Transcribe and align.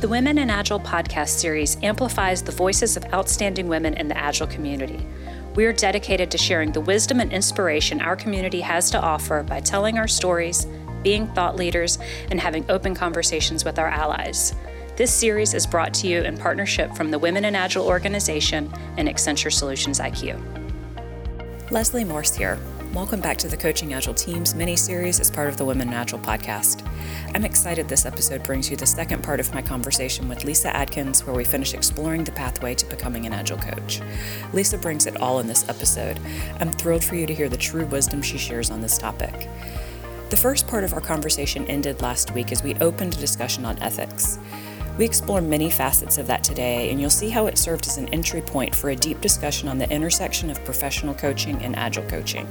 The 0.00 0.08
Women 0.08 0.38
in 0.38 0.48
Agile 0.48 0.80
podcast 0.80 1.28
series 1.28 1.76
amplifies 1.82 2.42
the 2.42 2.52
voices 2.52 2.96
of 2.96 3.04
outstanding 3.12 3.68
women 3.68 3.92
in 3.92 4.08
the 4.08 4.16
Agile 4.16 4.46
community. 4.46 5.06
We 5.54 5.66
are 5.66 5.74
dedicated 5.74 6.30
to 6.30 6.38
sharing 6.38 6.72
the 6.72 6.80
wisdom 6.80 7.20
and 7.20 7.30
inspiration 7.30 8.00
our 8.00 8.16
community 8.16 8.62
has 8.62 8.90
to 8.92 8.98
offer 8.98 9.42
by 9.42 9.60
telling 9.60 9.98
our 9.98 10.08
stories, 10.08 10.66
being 11.02 11.26
thought 11.34 11.56
leaders, 11.56 11.98
and 12.30 12.40
having 12.40 12.64
open 12.70 12.94
conversations 12.94 13.62
with 13.62 13.78
our 13.78 13.88
allies. 13.88 14.54
This 14.96 15.12
series 15.12 15.52
is 15.52 15.66
brought 15.66 15.92
to 15.94 16.06
you 16.06 16.22
in 16.22 16.38
partnership 16.38 16.96
from 16.96 17.10
the 17.10 17.18
Women 17.18 17.44
in 17.44 17.54
Agile 17.54 17.84
organization 17.84 18.72
and 18.96 19.06
Accenture 19.06 19.52
Solutions 19.52 20.00
IQ. 20.00 20.40
Leslie 21.70 22.04
Morse 22.04 22.34
here. 22.34 22.58
Welcome 22.94 23.20
back 23.20 23.36
to 23.36 23.48
the 23.48 23.56
Coaching 23.56 23.94
Agile 23.94 24.14
Teams 24.14 24.56
mini 24.56 24.74
series 24.74 25.20
as 25.20 25.30
part 25.30 25.48
of 25.48 25.56
the 25.56 25.64
Women 25.64 25.86
in 25.86 25.94
Agile 25.94 26.18
podcast. 26.18 26.84
I'm 27.36 27.44
excited 27.44 27.88
this 27.88 28.04
episode 28.04 28.42
brings 28.42 28.68
you 28.68 28.76
the 28.76 28.84
second 28.84 29.22
part 29.22 29.38
of 29.38 29.54
my 29.54 29.62
conversation 29.62 30.28
with 30.28 30.42
Lisa 30.42 30.74
Adkins, 30.74 31.24
where 31.24 31.36
we 31.36 31.44
finish 31.44 31.72
exploring 31.72 32.24
the 32.24 32.32
pathway 32.32 32.74
to 32.74 32.84
becoming 32.86 33.26
an 33.26 33.32
Agile 33.32 33.58
coach. 33.58 34.00
Lisa 34.52 34.76
brings 34.76 35.06
it 35.06 35.20
all 35.20 35.38
in 35.38 35.46
this 35.46 35.68
episode. 35.68 36.18
I'm 36.58 36.72
thrilled 36.72 37.04
for 37.04 37.14
you 37.14 37.28
to 37.28 37.34
hear 37.34 37.48
the 37.48 37.56
true 37.56 37.86
wisdom 37.86 38.22
she 38.22 38.38
shares 38.38 38.72
on 38.72 38.80
this 38.80 38.98
topic. 38.98 39.48
The 40.30 40.36
first 40.36 40.66
part 40.66 40.82
of 40.82 40.92
our 40.92 41.00
conversation 41.00 41.66
ended 41.66 42.02
last 42.02 42.34
week 42.34 42.50
as 42.50 42.64
we 42.64 42.74
opened 42.76 43.14
a 43.14 43.20
discussion 43.20 43.64
on 43.64 43.78
ethics. 43.78 44.40
We 45.00 45.06
explore 45.06 45.40
many 45.40 45.70
facets 45.70 46.18
of 46.18 46.26
that 46.26 46.44
today, 46.44 46.90
and 46.90 47.00
you'll 47.00 47.08
see 47.08 47.30
how 47.30 47.46
it 47.46 47.56
served 47.56 47.86
as 47.86 47.96
an 47.96 48.10
entry 48.10 48.42
point 48.42 48.74
for 48.74 48.90
a 48.90 48.96
deep 48.96 49.22
discussion 49.22 49.66
on 49.66 49.78
the 49.78 49.90
intersection 49.90 50.50
of 50.50 50.62
professional 50.64 51.14
coaching 51.14 51.62
and 51.62 51.74
agile 51.74 52.04
coaching. 52.04 52.46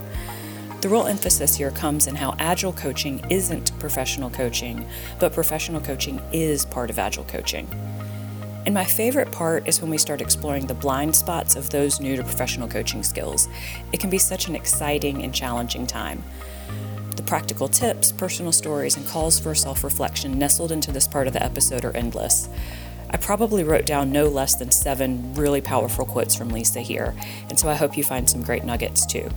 The 0.81 0.87
real 0.87 1.07
emphasis 1.07 1.57
here 1.57 1.71
comes 1.71 2.07
in 2.07 2.15
how 2.15 2.37
agile 2.39 2.71
coaching 2.71 3.21
isn't 3.29 3.77
professional 3.79 4.29
coaching, 4.29 4.87
but 5.19 5.33
professional 5.33 5.81
coaching 5.81 6.21
is 6.31 6.65
part 6.65 6.89
of 6.89 6.97
agile 6.97 7.25
coaching. 7.25 7.67
And 8.65 8.73
my 8.73 8.85
favorite 8.85 9.29
part 9.29 9.67
is 9.67 9.81
when 9.81 9.91
we 9.91 9.97
start 9.97 10.21
exploring 10.21 10.67
the 10.67 10.73
blind 10.73 11.17
spots 11.17 11.57
of 11.57 11.69
those 11.69 11.99
new 11.99 12.15
to 12.15 12.23
professional 12.23 12.69
coaching 12.69 13.03
skills. 13.03 13.49
It 13.91 13.99
can 13.99 14.09
be 14.09 14.17
such 14.17 14.47
an 14.47 14.55
exciting 14.55 15.21
and 15.21 15.35
challenging 15.35 15.85
time. 15.85 16.23
The 17.17 17.23
practical 17.23 17.67
tips, 17.67 18.13
personal 18.13 18.53
stories, 18.53 18.95
and 18.95 19.05
calls 19.05 19.37
for 19.37 19.53
self 19.53 19.83
reflection 19.83 20.39
nestled 20.39 20.71
into 20.71 20.93
this 20.93 21.09
part 21.09 21.27
of 21.27 21.33
the 21.33 21.43
episode 21.43 21.83
are 21.83 21.95
endless. 21.95 22.47
I 23.09 23.17
probably 23.17 23.65
wrote 23.65 23.85
down 23.85 24.13
no 24.13 24.29
less 24.29 24.55
than 24.55 24.71
seven 24.71 25.33
really 25.33 25.59
powerful 25.59 26.05
quotes 26.05 26.35
from 26.35 26.49
Lisa 26.49 26.79
here, 26.79 27.13
and 27.49 27.59
so 27.59 27.67
I 27.67 27.75
hope 27.75 27.97
you 27.97 28.03
find 28.05 28.29
some 28.29 28.43
great 28.43 28.63
nuggets 28.63 29.05
too. 29.05 29.29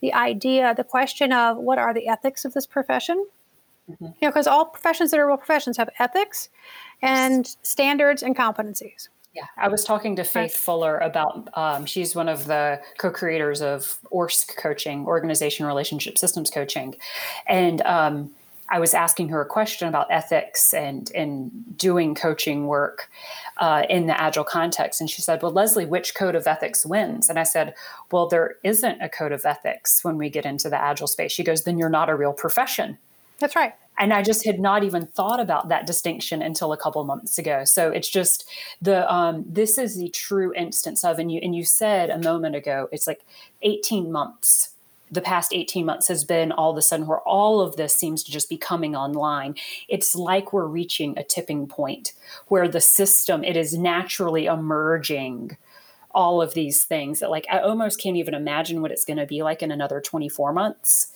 the 0.00 0.12
idea, 0.12 0.74
the 0.74 0.82
question 0.82 1.32
of 1.32 1.58
what 1.58 1.78
are 1.78 1.94
the 1.94 2.08
ethics 2.08 2.44
of 2.44 2.54
this 2.54 2.66
profession? 2.66 3.24
Mm-hmm. 3.90 4.04
You 4.04 4.12
know, 4.22 4.28
because 4.28 4.46
all 4.46 4.66
professions 4.66 5.10
that 5.10 5.20
are 5.20 5.26
real 5.26 5.36
professions 5.36 5.76
have 5.76 5.90
ethics 5.98 6.48
and 7.02 7.56
standards 7.62 8.22
and 8.22 8.36
competencies. 8.36 9.08
Yeah, 9.34 9.44
I 9.56 9.68
was 9.68 9.84
talking 9.84 10.16
to 10.16 10.24
Faith 10.24 10.56
Fuller 10.56 10.98
about. 10.98 11.48
Um, 11.54 11.86
she's 11.86 12.16
one 12.16 12.28
of 12.28 12.46
the 12.46 12.80
co-creators 12.98 13.62
of 13.62 14.00
ORSC 14.12 14.56
coaching, 14.56 15.06
Organization 15.06 15.66
Relationship 15.66 16.18
Systems 16.18 16.50
Coaching, 16.50 16.96
and 17.46 17.80
um, 17.82 18.32
I 18.70 18.78
was 18.78 18.94
asking 18.94 19.28
her 19.30 19.40
a 19.40 19.46
question 19.46 19.88
about 19.88 20.08
ethics 20.10 20.74
and 20.74 21.10
and 21.14 21.50
doing 21.76 22.16
coaching 22.16 22.66
work 22.66 23.08
uh, 23.58 23.84
in 23.88 24.06
the 24.06 24.20
agile 24.20 24.44
context, 24.44 25.00
and 25.00 25.08
she 25.08 25.22
said, 25.22 25.42
"Well, 25.42 25.52
Leslie, 25.52 25.86
which 25.86 26.14
code 26.16 26.34
of 26.34 26.48
ethics 26.48 26.84
wins?" 26.84 27.28
And 27.28 27.38
I 27.38 27.44
said, 27.44 27.74
"Well, 28.10 28.28
there 28.28 28.56
isn't 28.64 29.00
a 29.00 29.08
code 29.08 29.32
of 29.32 29.44
ethics 29.44 30.02
when 30.02 30.16
we 30.16 30.28
get 30.28 30.44
into 30.44 30.68
the 30.68 30.80
agile 30.80 31.06
space." 31.06 31.30
She 31.30 31.44
goes, 31.44 31.62
"Then 31.62 31.78
you're 31.78 31.88
not 31.88 32.10
a 32.10 32.16
real 32.16 32.32
profession." 32.32 32.98
That's 33.40 33.56
right. 33.56 33.72
And 33.98 34.14
I 34.14 34.22
just 34.22 34.46
had 34.46 34.58
not 34.58 34.82
even 34.82 35.06
thought 35.06 35.40
about 35.40 35.68
that 35.68 35.86
distinction 35.86 36.40
until 36.40 36.72
a 36.72 36.76
couple 36.76 37.04
months 37.04 37.38
ago. 37.38 37.64
So 37.64 37.90
it's 37.90 38.08
just 38.08 38.48
the 38.80 39.12
um, 39.12 39.44
this 39.46 39.76
is 39.76 39.98
the 39.98 40.08
true 40.08 40.54
instance 40.54 41.04
of, 41.04 41.18
and 41.18 41.30
you 41.30 41.40
and 41.42 41.54
you 41.54 41.64
said 41.64 42.08
a 42.08 42.18
moment 42.18 42.56
ago, 42.56 42.88
it's 42.92 43.06
like 43.06 43.20
18 43.62 44.10
months 44.10 44.70
the 45.12 45.20
past 45.20 45.52
18 45.52 45.84
months 45.84 46.06
has 46.06 46.22
been 46.22 46.52
all 46.52 46.70
of 46.70 46.76
a 46.76 46.82
sudden 46.82 47.06
where 47.06 47.20
all 47.20 47.60
of 47.60 47.74
this 47.76 47.96
seems 47.96 48.22
to 48.22 48.30
just 48.30 48.48
be 48.48 48.56
coming 48.56 48.94
online 48.94 49.56
it's 49.88 50.14
like 50.14 50.52
we're 50.52 50.66
reaching 50.66 51.18
a 51.18 51.24
tipping 51.24 51.66
point 51.66 52.12
where 52.46 52.68
the 52.68 52.80
system 52.80 53.42
it 53.42 53.56
is 53.56 53.76
naturally 53.76 54.46
emerging 54.46 55.56
all 56.12 56.40
of 56.40 56.54
these 56.54 56.84
things 56.84 57.18
that 57.18 57.30
like 57.30 57.44
i 57.50 57.58
almost 57.58 58.00
can't 58.00 58.16
even 58.16 58.34
imagine 58.34 58.82
what 58.82 58.92
it's 58.92 59.04
going 59.04 59.16
to 59.16 59.26
be 59.26 59.42
like 59.42 59.62
in 59.62 59.72
another 59.72 60.00
24 60.00 60.52
months 60.52 61.12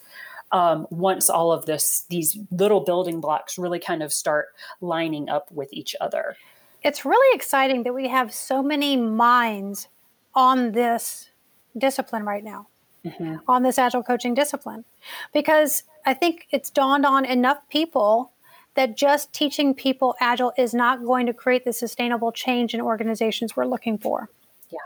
um, 0.54 0.86
once 0.90 1.28
all 1.28 1.52
of 1.52 1.66
this 1.66 2.04
these 2.08 2.38
little 2.50 2.80
building 2.80 3.20
blocks 3.20 3.58
really 3.58 3.78
kind 3.78 4.02
of 4.02 4.12
start 4.12 4.46
lining 4.80 5.28
up 5.28 5.50
with 5.50 5.68
each 5.72 5.94
other 6.00 6.36
it's 6.82 7.04
really 7.04 7.34
exciting 7.34 7.82
that 7.82 7.94
we 7.94 8.08
have 8.08 8.32
so 8.32 8.62
many 8.62 8.96
minds 8.96 9.88
on 10.34 10.72
this 10.72 11.30
discipline 11.76 12.24
right 12.24 12.44
now 12.44 12.66
mm-hmm. 13.04 13.36
on 13.48 13.62
this 13.62 13.78
agile 13.78 14.02
coaching 14.02 14.34
discipline 14.34 14.84
because 15.32 15.82
I 16.06 16.14
think 16.14 16.46
it's 16.50 16.70
dawned 16.70 17.06
on 17.06 17.24
enough 17.24 17.58
people 17.68 18.32
that 18.74 18.96
just 18.96 19.32
teaching 19.32 19.74
people 19.74 20.14
agile 20.20 20.52
is 20.58 20.74
not 20.74 21.04
going 21.04 21.26
to 21.26 21.34
create 21.34 21.64
the 21.64 21.72
sustainable 21.72 22.32
change 22.32 22.74
in 22.74 22.80
organizations 22.80 23.56
we're 23.56 23.66
looking 23.66 23.98
for. 23.98 24.28
Yeah. 24.70 24.78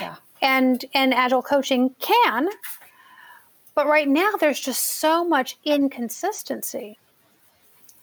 Yeah. 0.00 0.16
And 0.42 0.84
and 0.94 1.14
agile 1.14 1.42
coaching 1.42 1.94
can 2.00 2.48
but 3.76 3.86
right 3.86 4.08
now 4.08 4.32
there's 4.40 4.58
just 4.58 4.82
so 4.98 5.24
much 5.24 5.56
inconsistency. 5.64 6.98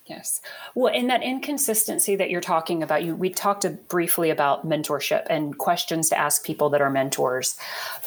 Yes. 0.05 0.41
Well, 0.75 0.93
in 0.93 1.07
that 1.07 1.23
inconsistency 1.23 2.15
that 2.17 2.29
you're 2.29 2.41
talking 2.41 2.83
about, 2.83 3.03
you 3.03 3.15
we 3.15 3.29
talked 3.29 3.65
briefly 3.87 4.29
about 4.29 4.67
mentorship 4.67 5.25
and 5.29 5.57
questions 5.57 6.09
to 6.09 6.17
ask 6.17 6.45
people 6.45 6.69
that 6.69 6.81
are 6.81 6.89
mentors, 6.89 7.57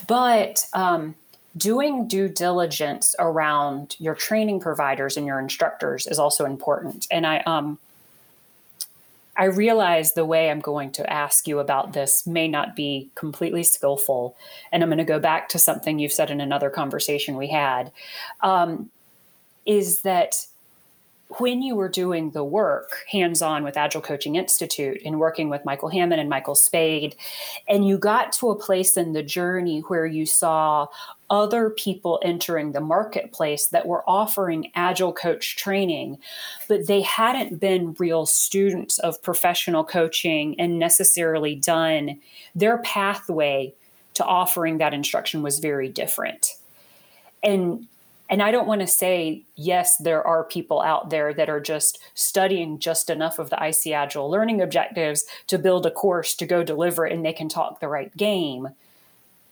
but 0.07 0.67
um, 0.73 1.15
doing 1.57 2.07
due 2.07 2.29
diligence 2.29 3.15
around 3.19 3.97
your 3.99 4.15
training 4.15 4.61
providers 4.61 5.17
and 5.17 5.27
your 5.27 5.41
instructors 5.41 6.07
is 6.07 6.19
also 6.19 6.45
important. 6.45 7.07
And 7.11 7.27
I 7.27 7.39
um 7.41 7.79
I 9.37 9.45
realize 9.45 10.13
the 10.13 10.25
way 10.25 10.51
I'm 10.51 10.61
going 10.61 10.93
to 10.93 11.13
ask 11.13 11.47
you 11.47 11.59
about 11.59 11.93
this 11.93 12.27
may 12.27 12.49
not 12.49 12.75
be 12.75 13.11
completely 13.15 13.63
skillful. 13.63 14.37
And 14.73 14.83
I'm 14.83 14.89
going 14.89 14.99
to 14.99 15.05
go 15.05 15.21
back 15.21 15.49
to 15.51 15.59
something 15.59 15.99
you've 15.99 16.13
said 16.13 16.31
in 16.31 16.41
another 16.41 16.71
conversation 16.71 17.37
we 17.37 17.49
had 17.49 17.93
um, 18.41 18.91
is 19.67 20.03
that 20.03 20.47
when 21.29 21.61
you 21.61 21.75
were 21.75 21.89
doing 21.89 22.31
the 22.31 22.45
work 22.45 23.05
hands 23.11 23.43
on 23.43 23.65
with 23.65 23.77
Agile 23.77 24.01
Coaching 24.01 24.37
Institute 24.37 25.03
and 25.05 25.19
working 25.19 25.49
with 25.49 25.65
Michael 25.65 25.91
Hamman 25.91 26.21
and 26.21 26.29
Michael 26.29 26.55
Spayd, 26.55 27.17
and 27.69 27.87
you 27.87 27.99
got 27.99 28.33
to 28.35 28.51
a 28.51 28.57
place 28.57 28.97
in 28.97 29.13
the 29.13 29.23
journey 29.23 29.81
where 29.81 30.07
you 30.07 30.25
saw 30.25 30.87
other 31.29 31.71
people 31.71 32.21
entering 32.23 32.73
the 32.73 32.81
marketplace 32.81 33.67
that 33.67 33.87
were 33.87 34.09
offering 34.09 34.71
Agile 34.77 35.13
coach 35.13 35.57
training, 35.57 36.19
but 36.69 36.87
they 36.87 37.03
hadn't 37.03 37.59
been 37.59 37.97
real 37.99 38.25
students 38.27 38.99
of 39.01 39.21
professional 39.23 39.83
coaching 39.83 40.59
and 40.61 40.79
necessarily 40.79 41.57
done 41.57 42.21
their 42.55 42.79
pathway 42.79 43.75
to 44.15 44.25
offering 44.25 44.79
that 44.79 44.95
instruction 44.95 45.43
was 45.43 45.59
very 45.59 45.89
different. 45.89 46.55
And 47.43 47.89
and 48.29 48.43
I 48.43 48.51
don't 48.51 48.67
want 48.67 48.81
to 48.81 48.87
say, 48.87 49.45
yes, 49.55 49.97
there 49.99 50.27
are 50.27 50.45
people 50.45 50.83
out 50.83 51.11
there 51.11 51.33
that 51.35 51.49
are 51.49 51.61
just 51.61 51.99
studying 52.15 52.79
just 52.79 53.09
enough 53.09 53.39
of 53.39 53.51
the 53.51 53.65
IC 53.65 53.93
Agile 53.93 54.29
learning 54.29 54.61
objectives 54.61 55.25
to 55.47 55.59
build 55.59 55.87
a 55.87 55.91
course 55.91 56.35
to 56.37 56.47
go 56.47 56.65
deliver 56.65 57.07
it 57.07 57.13
and 57.13 57.25
they 57.25 57.33
can 57.33 57.49
talk 57.49 57.81
the 57.81 57.89
right 57.89 58.17
game. 58.17 58.69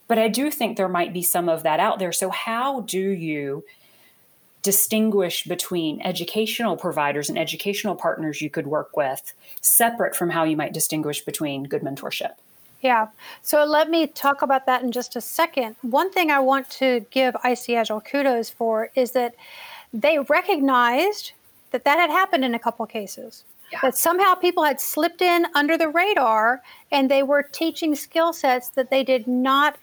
But 0.09 0.19
I 0.19 0.29
do 0.29 0.51
think 0.51 0.77
there 0.77 0.89
might 0.89 1.13
be 1.13 1.23
some 1.23 1.49
of 1.49 1.63
that 1.63 1.81
out 1.81 1.99
there. 1.99 2.13
So, 2.13 2.31
how 2.31 2.81
do 2.81 3.01
you 3.01 3.65
distinguish 4.63 5.45
between 5.45 6.01
educational 6.03 6.77
providers 6.77 7.29
and 7.29 7.39
educational 7.39 7.95
partners 7.95 8.41
you 8.41 8.51
could 8.51 8.67
work 8.67 8.97
with, 8.97 9.35
separate 9.61 10.17
from 10.17 10.31
how 10.31 10.45
you 10.45 10.57
might 10.57 10.73
distinguish 10.73 11.25
between 11.25 11.65
good 11.65 11.83
mentorship? 11.83 12.33
Yeah. 12.85 13.07
So 13.41 13.65
let 13.65 13.89
me 13.89 14.07
talk 14.07 14.43
about 14.43 14.67
that 14.67 14.83
in 14.83 14.93
just 14.93 15.17
a 15.17 15.21
second. 15.23 15.75
One 15.81 16.13
thing 16.13 16.31
I 16.31 16.39
want 16.39 16.69
to 16.73 17.01
give 17.11 17.35
IC 17.43 17.71
Agile 17.71 18.03
kudos 18.03 18.51
for 18.51 18.91
is 18.95 19.13
that 19.13 19.35
they 19.95 20.19
recognized 20.19 21.33
that 21.71 21.85
that 21.85 21.99
had 21.99 22.11
happened 22.11 22.45
in 22.45 22.55
a 22.55 22.59
couple 22.59 22.85
of 22.85 22.91
cases. 22.91 23.45
Yeah. 23.73 23.79
That 23.81 23.97
somehow 23.97 24.35
people 24.35 24.65
had 24.65 24.83
slipped 24.83 25.23
in 25.23 25.47
under 25.55 25.79
the 25.79 25.89
radar 25.89 26.61
and 26.93 27.11
they 27.11 27.23
were 27.23 27.43
teaching 27.43 27.95
skill 27.95 28.35
sets 28.35 28.69
that 28.71 28.91
they 28.91 29.03
did 29.03 29.27
not 29.27 29.79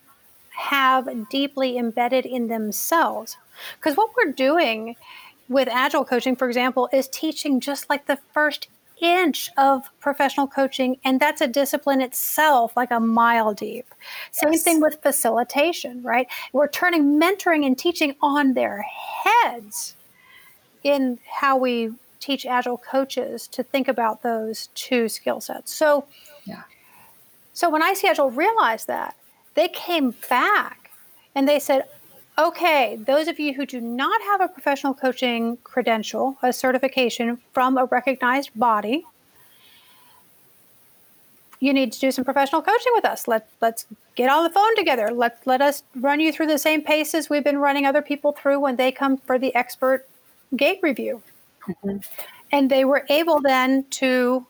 have 0.52 1.10
deeply 1.32 1.80
embedded 1.80 2.28
in 2.28 2.50
themselves. 2.50 3.36
Because 3.78 3.98
what 3.98 4.12
we're 4.16 4.32
doing 4.32 4.96
with 5.50 5.68
agile 5.68 6.06
coaching, 6.06 6.36
for 6.36 6.48
example, 6.48 6.88
is 6.94 7.08
teaching 7.08 7.60
just 7.60 7.90
like 7.90 8.06
the 8.06 8.20
first 8.32 8.68
inch 9.02 9.50
of 9.58 9.90
professional 10.00 10.48
coaching, 10.48 10.98
and 11.04 11.20
that's 11.20 11.42
a 11.42 11.48
discipline 11.48 12.02
itself, 12.02 12.78
like 12.78 12.92
a 12.92 13.00
mile 13.00 13.54
deep. 13.54 13.94
Same 14.32 14.54
yes. 14.54 14.64
thing 14.64 14.80
with 14.80 15.02
facilitation, 15.02 16.02
right? 16.04 16.28
We're 16.54 16.70
turning 16.70 17.20
mentoring 17.20 17.66
and 17.66 17.78
teaching 17.78 18.16
on 18.22 18.54
their 18.54 18.86
heads 18.86 19.96
in 20.84 21.20
how 21.30 21.58
we 21.58 21.92
teach 22.20 22.46
agile 22.46 22.78
coaches 22.78 23.48
to 23.48 23.64
think 23.64 23.88
about 23.88 24.22
those 24.22 24.70
two 24.76 25.10
skill 25.10 25.42
sets. 25.42 25.74
So, 25.74 26.06
yeah. 26.46 26.62
So 27.54 27.70
when 27.70 27.82
IC 27.82 28.06
Agile 28.06 28.32
realized 28.32 28.88
that, 28.88 29.16
they 29.56 29.68
came 29.68 30.16
back 30.30 30.92
and 31.36 31.48
they 31.48 31.60
said, 31.60 31.86
okay, 32.38 32.98
those 33.06 33.28
of 33.28 33.40
you 33.40 33.54
who 33.54 33.66
do 33.66 33.82
not 33.82 34.22
have 34.22 34.42
a 34.42 34.48
professional 34.48 34.94
coaching 34.94 35.58
credential, 35.64 36.38
a 36.42 36.54
certification 36.54 37.40
from 37.54 37.78
a 37.78 37.86
recognized 37.86 38.52
body, 38.56 39.06
you 41.60 41.74
need 41.74 41.92
to 41.94 42.00
do 42.00 42.12
some 42.12 42.26
professional 42.26 42.62
coaching 42.62 42.92
with 42.96 43.06
us. 43.06 43.28
Let 43.28 43.48
let's 43.62 43.86
get 44.16 44.30
on 44.30 44.44
the 44.44 44.50
phone 44.50 44.76
together. 44.76 45.12
Let 45.12 45.46
let 45.46 45.62
us 45.62 45.84
run 45.96 46.20
you 46.20 46.32
through 46.32 46.48
the 46.48 46.58
same 46.58 46.82
paces 46.82 47.30
we've 47.30 47.44
been 47.44 47.60
running 47.60 47.86
other 47.86 48.02
people 48.02 48.32
through 48.32 48.60
when 48.60 48.78
they 48.78 48.92
come 48.92 49.18
for 49.18 49.38
the 49.38 49.54
expert 49.54 50.08
gate 50.56 50.80
review. 50.82 51.22
Mm-hmm. 51.68 51.98
And 52.52 52.70
they 52.70 52.84
were 52.84 53.06
able 53.10 53.42
then 53.42 53.86
to 53.92 54.46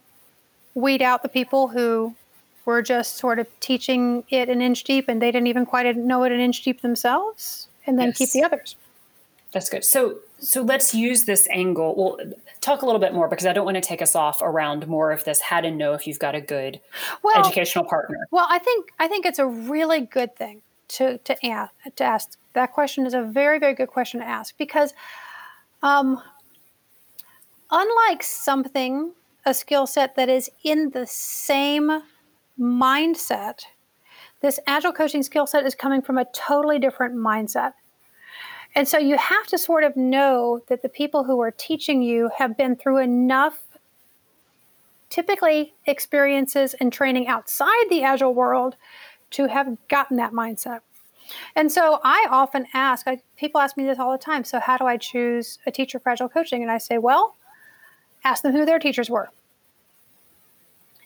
weed 0.73 1.01
out 1.01 1.21
the 1.21 1.29
people 1.29 1.67
who 1.67 2.15
were 2.63 2.81
just 2.81 3.17
sort 3.17 3.39
of 3.39 3.47
teaching 3.59 4.23
it 4.29 4.47
an 4.47 4.61
inch 4.61 4.85
deep 4.85 5.09
and 5.09 5.21
they 5.21 5.31
didn't 5.31 5.47
even 5.47 5.65
quite 5.65 5.93
know 5.97 6.23
it 6.23 6.31
an 6.31 6.39
inch 6.39 6.63
deep 6.63 6.81
themselves 6.81 7.67
and 7.85 7.99
then 7.99 8.07
yes. 8.07 8.17
keep 8.17 8.31
the 8.31 8.43
others. 8.43 8.75
That's 9.51 9.69
good. 9.69 9.83
So 9.83 10.19
so 10.39 10.61
let's 10.61 10.93
use 10.93 11.25
this 11.25 11.47
angle. 11.51 11.93
Well, 11.95 12.33
talk 12.61 12.81
a 12.81 12.85
little 12.85 13.01
bit 13.01 13.13
more 13.13 13.27
because 13.27 13.45
I 13.45 13.53
don't 13.53 13.65
want 13.65 13.75
to 13.75 13.81
take 13.81 14.01
us 14.01 14.15
off 14.15 14.41
around 14.41 14.87
more 14.87 15.11
of 15.11 15.23
this 15.23 15.41
how 15.41 15.61
to 15.61 15.69
know 15.69 15.93
if 15.93 16.07
you've 16.07 16.19
got 16.19 16.35
a 16.35 16.41
good 16.41 16.79
well, 17.21 17.39
educational 17.39 17.85
partner. 17.85 18.27
Well, 18.31 18.47
I 18.49 18.59
think 18.59 18.89
I 18.99 19.07
think 19.07 19.25
it's 19.25 19.39
a 19.39 19.45
really 19.45 20.01
good 20.01 20.35
thing 20.35 20.61
to 20.89 21.17
to 21.19 21.45
ask, 21.45 21.73
to 21.95 22.03
ask. 22.03 22.37
That 22.53 22.71
question 22.71 23.05
is 23.05 23.13
a 23.13 23.21
very 23.21 23.59
very 23.59 23.73
good 23.73 23.89
question 23.89 24.19
to 24.19 24.25
ask 24.25 24.57
because 24.57 24.93
um, 25.83 26.21
unlike 27.69 28.23
something 28.23 29.11
a 29.45 29.53
skill 29.53 29.87
set 29.87 30.15
that 30.15 30.29
is 30.29 30.49
in 30.63 30.91
the 30.91 31.07
same 31.07 32.03
mindset 32.59 33.61
this 34.41 34.59
agile 34.67 34.91
coaching 34.91 35.23
skill 35.23 35.47
set 35.47 35.65
is 35.65 35.75
coming 35.75 36.01
from 36.01 36.17
a 36.17 36.25
totally 36.33 36.79
different 36.79 37.15
mindset. 37.15 37.73
And 38.75 38.88
so 38.88 38.97
you 38.97 39.17
have 39.17 39.47
to 39.47 39.57
sort 39.57 39.83
of 39.83 39.95
know 39.95 40.61
that 40.67 40.81
the 40.81 40.89
people 40.89 41.23
who 41.23 41.41
are 41.41 41.51
teaching 41.51 42.01
you 42.01 42.29
have 42.38 42.57
been 42.57 42.75
through 42.75 42.99
enough 42.99 43.59
typically 45.09 45.73
experiences 45.85 46.73
and 46.75 46.91
training 46.91 47.27
outside 47.27 47.85
the 47.89 48.03
agile 48.03 48.33
world 48.33 48.77
to 49.31 49.47
have 49.47 49.77
gotten 49.89 50.17
that 50.17 50.31
mindset. 50.31 50.79
And 51.55 51.71
so 51.71 51.99
I 52.03 52.27
often 52.29 52.65
ask, 52.73 53.07
I, 53.07 53.21
people 53.38 53.61
ask 53.61 53.77
me 53.77 53.85
this 53.85 53.99
all 53.99 54.11
the 54.11 54.17
time. 54.17 54.43
So, 54.43 54.59
how 54.59 54.77
do 54.77 54.85
I 54.85 54.97
choose 54.97 55.59
a 55.65 55.71
teacher 55.71 55.99
for 55.99 56.09
agile 56.09 56.29
coaching? 56.29 56.61
And 56.61 56.71
I 56.71 56.77
say, 56.77 56.97
well, 56.97 57.35
ask 58.23 58.41
them 58.41 58.53
who 58.53 58.65
their 58.65 58.79
teachers 58.79 59.09
were 59.09 59.29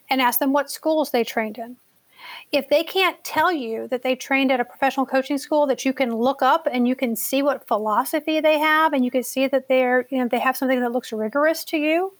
and 0.08 0.20
ask 0.20 0.38
them 0.38 0.52
what 0.52 0.70
schools 0.70 1.10
they 1.10 1.24
trained 1.24 1.58
in 1.58 1.76
if 2.52 2.68
they 2.68 2.82
can't 2.84 3.22
tell 3.24 3.52
you 3.52 3.88
that 3.88 4.02
they 4.02 4.14
trained 4.14 4.52
at 4.52 4.60
a 4.60 4.64
professional 4.64 5.06
coaching 5.06 5.38
school 5.38 5.66
that 5.66 5.84
you 5.84 5.92
can 5.92 6.14
look 6.14 6.42
up 6.42 6.66
and 6.70 6.86
you 6.86 6.94
can 6.94 7.16
see 7.16 7.42
what 7.42 7.66
philosophy 7.66 8.40
they 8.40 8.58
have 8.58 8.92
and 8.92 9.04
you 9.04 9.10
can 9.10 9.22
see 9.22 9.46
that 9.46 9.68
they're 9.68 10.06
you 10.10 10.18
know 10.18 10.28
they 10.28 10.38
have 10.38 10.56
something 10.56 10.80
that 10.80 10.92
looks 10.92 11.12
rigorous 11.12 11.64
to 11.64 11.76
you 11.76 12.12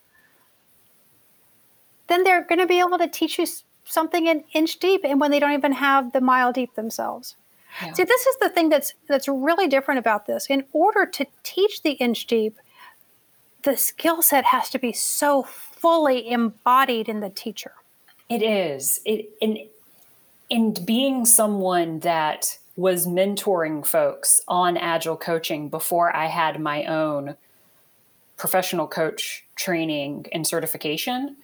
then 2.08 2.24
they're 2.24 2.44
going 2.44 2.60
to 2.60 2.66
be 2.66 2.78
able 2.78 2.98
to 2.98 3.08
teach 3.08 3.38
you 3.38 3.46
something 3.84 4.28
an 4.28 4.44
inch 4.52 4.78
deep 4.78 5.02
and 5.04 5.20
when 5.20 5.30
they 5.30 5.40
don't 5.40 5.52
even 5.52 5.72
have 5.72 6.12
the 6.12 6.20
mile 6.20 6.52
deep 6.52 6.74
themselves. 6.74 7.36
Yeah. 7.82 7.92
see 7.92 8.04
this 8.04 8.26
is 8.26 8.36
the 8.40 8.48
thing 8.48 8.68
that's 8.68 8.94
that's 9.08 9.28
really 9.28 9.68
different 9.68 9.98
about 9.98 10.26
this. 10.26 10.46
In 10.48 10.64
order 10.72 11.06
to 11.06 11.26
teach 11.42 11.82
the 11.82 11.92
inch 11.92 12.26
deep 12.26 12.58
the 13.62 13.76
skill 13.76 14.22
set 14.22 14.44
has 14.44 14.70
to 14.70 14.78
be 14.78 14.92
so 14.92 15.42
fully 15.42 16.30
embodied 16.30 17.08
in 17.08 17.18
the 17.18 17.30
teacher. 17.30 17.72
It 18.28 18.42
is. 18.42 19.00
It 19.04 19.30
and 19.42 19.58
and 20.50 20.84
being 20.86 21.24
someone 21.24 22.00
that 22.00 22.58
was 22.76 23.06
mentoring 23.06 23.84
folks 23.84 24.40
on 24.46 24.76
agile 24.76 25.16
coaching 25.16 25.68
before 25.68 26.14
I 26.14 26.26
had 26.26 26.60
my 26.60 26.84
own 26.84 27.36
professional 28.36 28.86
coach 28.86 29.44
training 29.56 30.26
and 30.32 30.46
certification, 30.46 31.36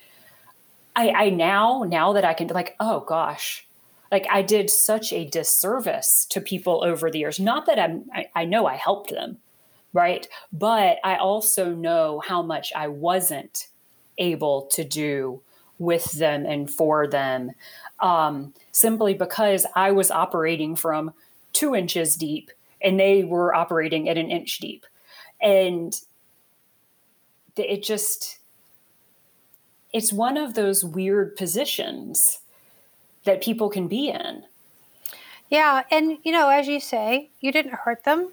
I, 0.94 1.08
I 1.10 1.30
now 1.30 1.84
now 1.88 2.12
that 2.12 2.24
I 2.24 2.34
can 2.34 2.48
like, 2.48 2.76
oh 2.78 3.00
gosh, 3.00 3.66
like 4.10 4.26
I 4.30 4.42
did 4.42 4.68
such 4.68 5.12
a 5.12 5.24
disservice 5.24 6.26
to 6.26 6.40
people 6.40 6.84
over 6.84 7.10
the 7.10 7.18
years. 7.18 7.40
Not 7.40 7.66
that 7.66 7.78
I'm 7.78 8.04
I, 8.14 8.26
I 8.34 8.44
know 8.44 8.66
I 8.66 8.76
helped 8.76 9.10
them, 9.10 9.38
right? 9.94 10.28
But 10.52 10.98
I 11.02 11.16
also 11.16 11.74
know 11.74 12.22
how 12.26 12.42
much 12.42 12.72
I 12.76 12.88
wasn't 12.88 13.68
able 14.18 14.62
to 14.72 14.84
do 14.84 15.40
with 15.82 16.12
them 16.12 16.46
and 16.46 16.70
for 16.70 17.06
them 17.06 17.52
um, 18.00 18.52
simply 18.72 19.14
because 19.14 19.66
I 19.74 19.92
was 19.92 20.10
operating 20.10 20.76
from 20.76 21.12
two 21.52 21.74
inches 21.74 22.16
deep 22.16 22.50
and 22.80 22.98
they 22.98 23.24
were 23.24 23.54
operating 23.54 24.08
at 24.08 24.18
an 24.18 24.30
inch 24.30 24.58
deep. 24.58 24.86
And 25.40 25.98
it 27.56 27.82
just, 27.82 28.38
it's 29.92 30.12
one 30.12 30.36
of 30.36 30.54
those 30.54 30.84
weird 30.84 31.36
positions 31.36 32.40
that 33.24 33.42
people 33.42 33.68
can 33.68 33.88
be 33.88 34.08
in. 34.08 34.44
Yeah. 35.48 35.82
And, 35.90 36.18
you 36.24 36.32
know, 36.32 36.48
as 36.48 36.66
you 36.66 36.80
say, 36.80 37.28
you 37.40 37.52
didn't 37.52 37.74
hurt 37.74 38.04
them, 38.04 38.30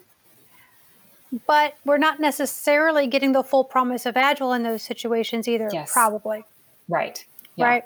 but 1.46 1.76
we're 1.86 1.98
not 1.98 2.20
necessarily 2.20 3.08
getting 3.08 3.34
the 3.34 3.44
full 3.44 3.64
promise 3.64 4.06
of 4.06 4.18
Agile 4.18 4.54
in 4.54 4.64
those 4.64 4.82
situations 4.82 5.48
either, 5.48 5.70
yes. 5.72 5.92
probably. 5.92 6.44
Right. 6.88 7.26
Yeah. 7.60 7.66
Right. 7.66 7.84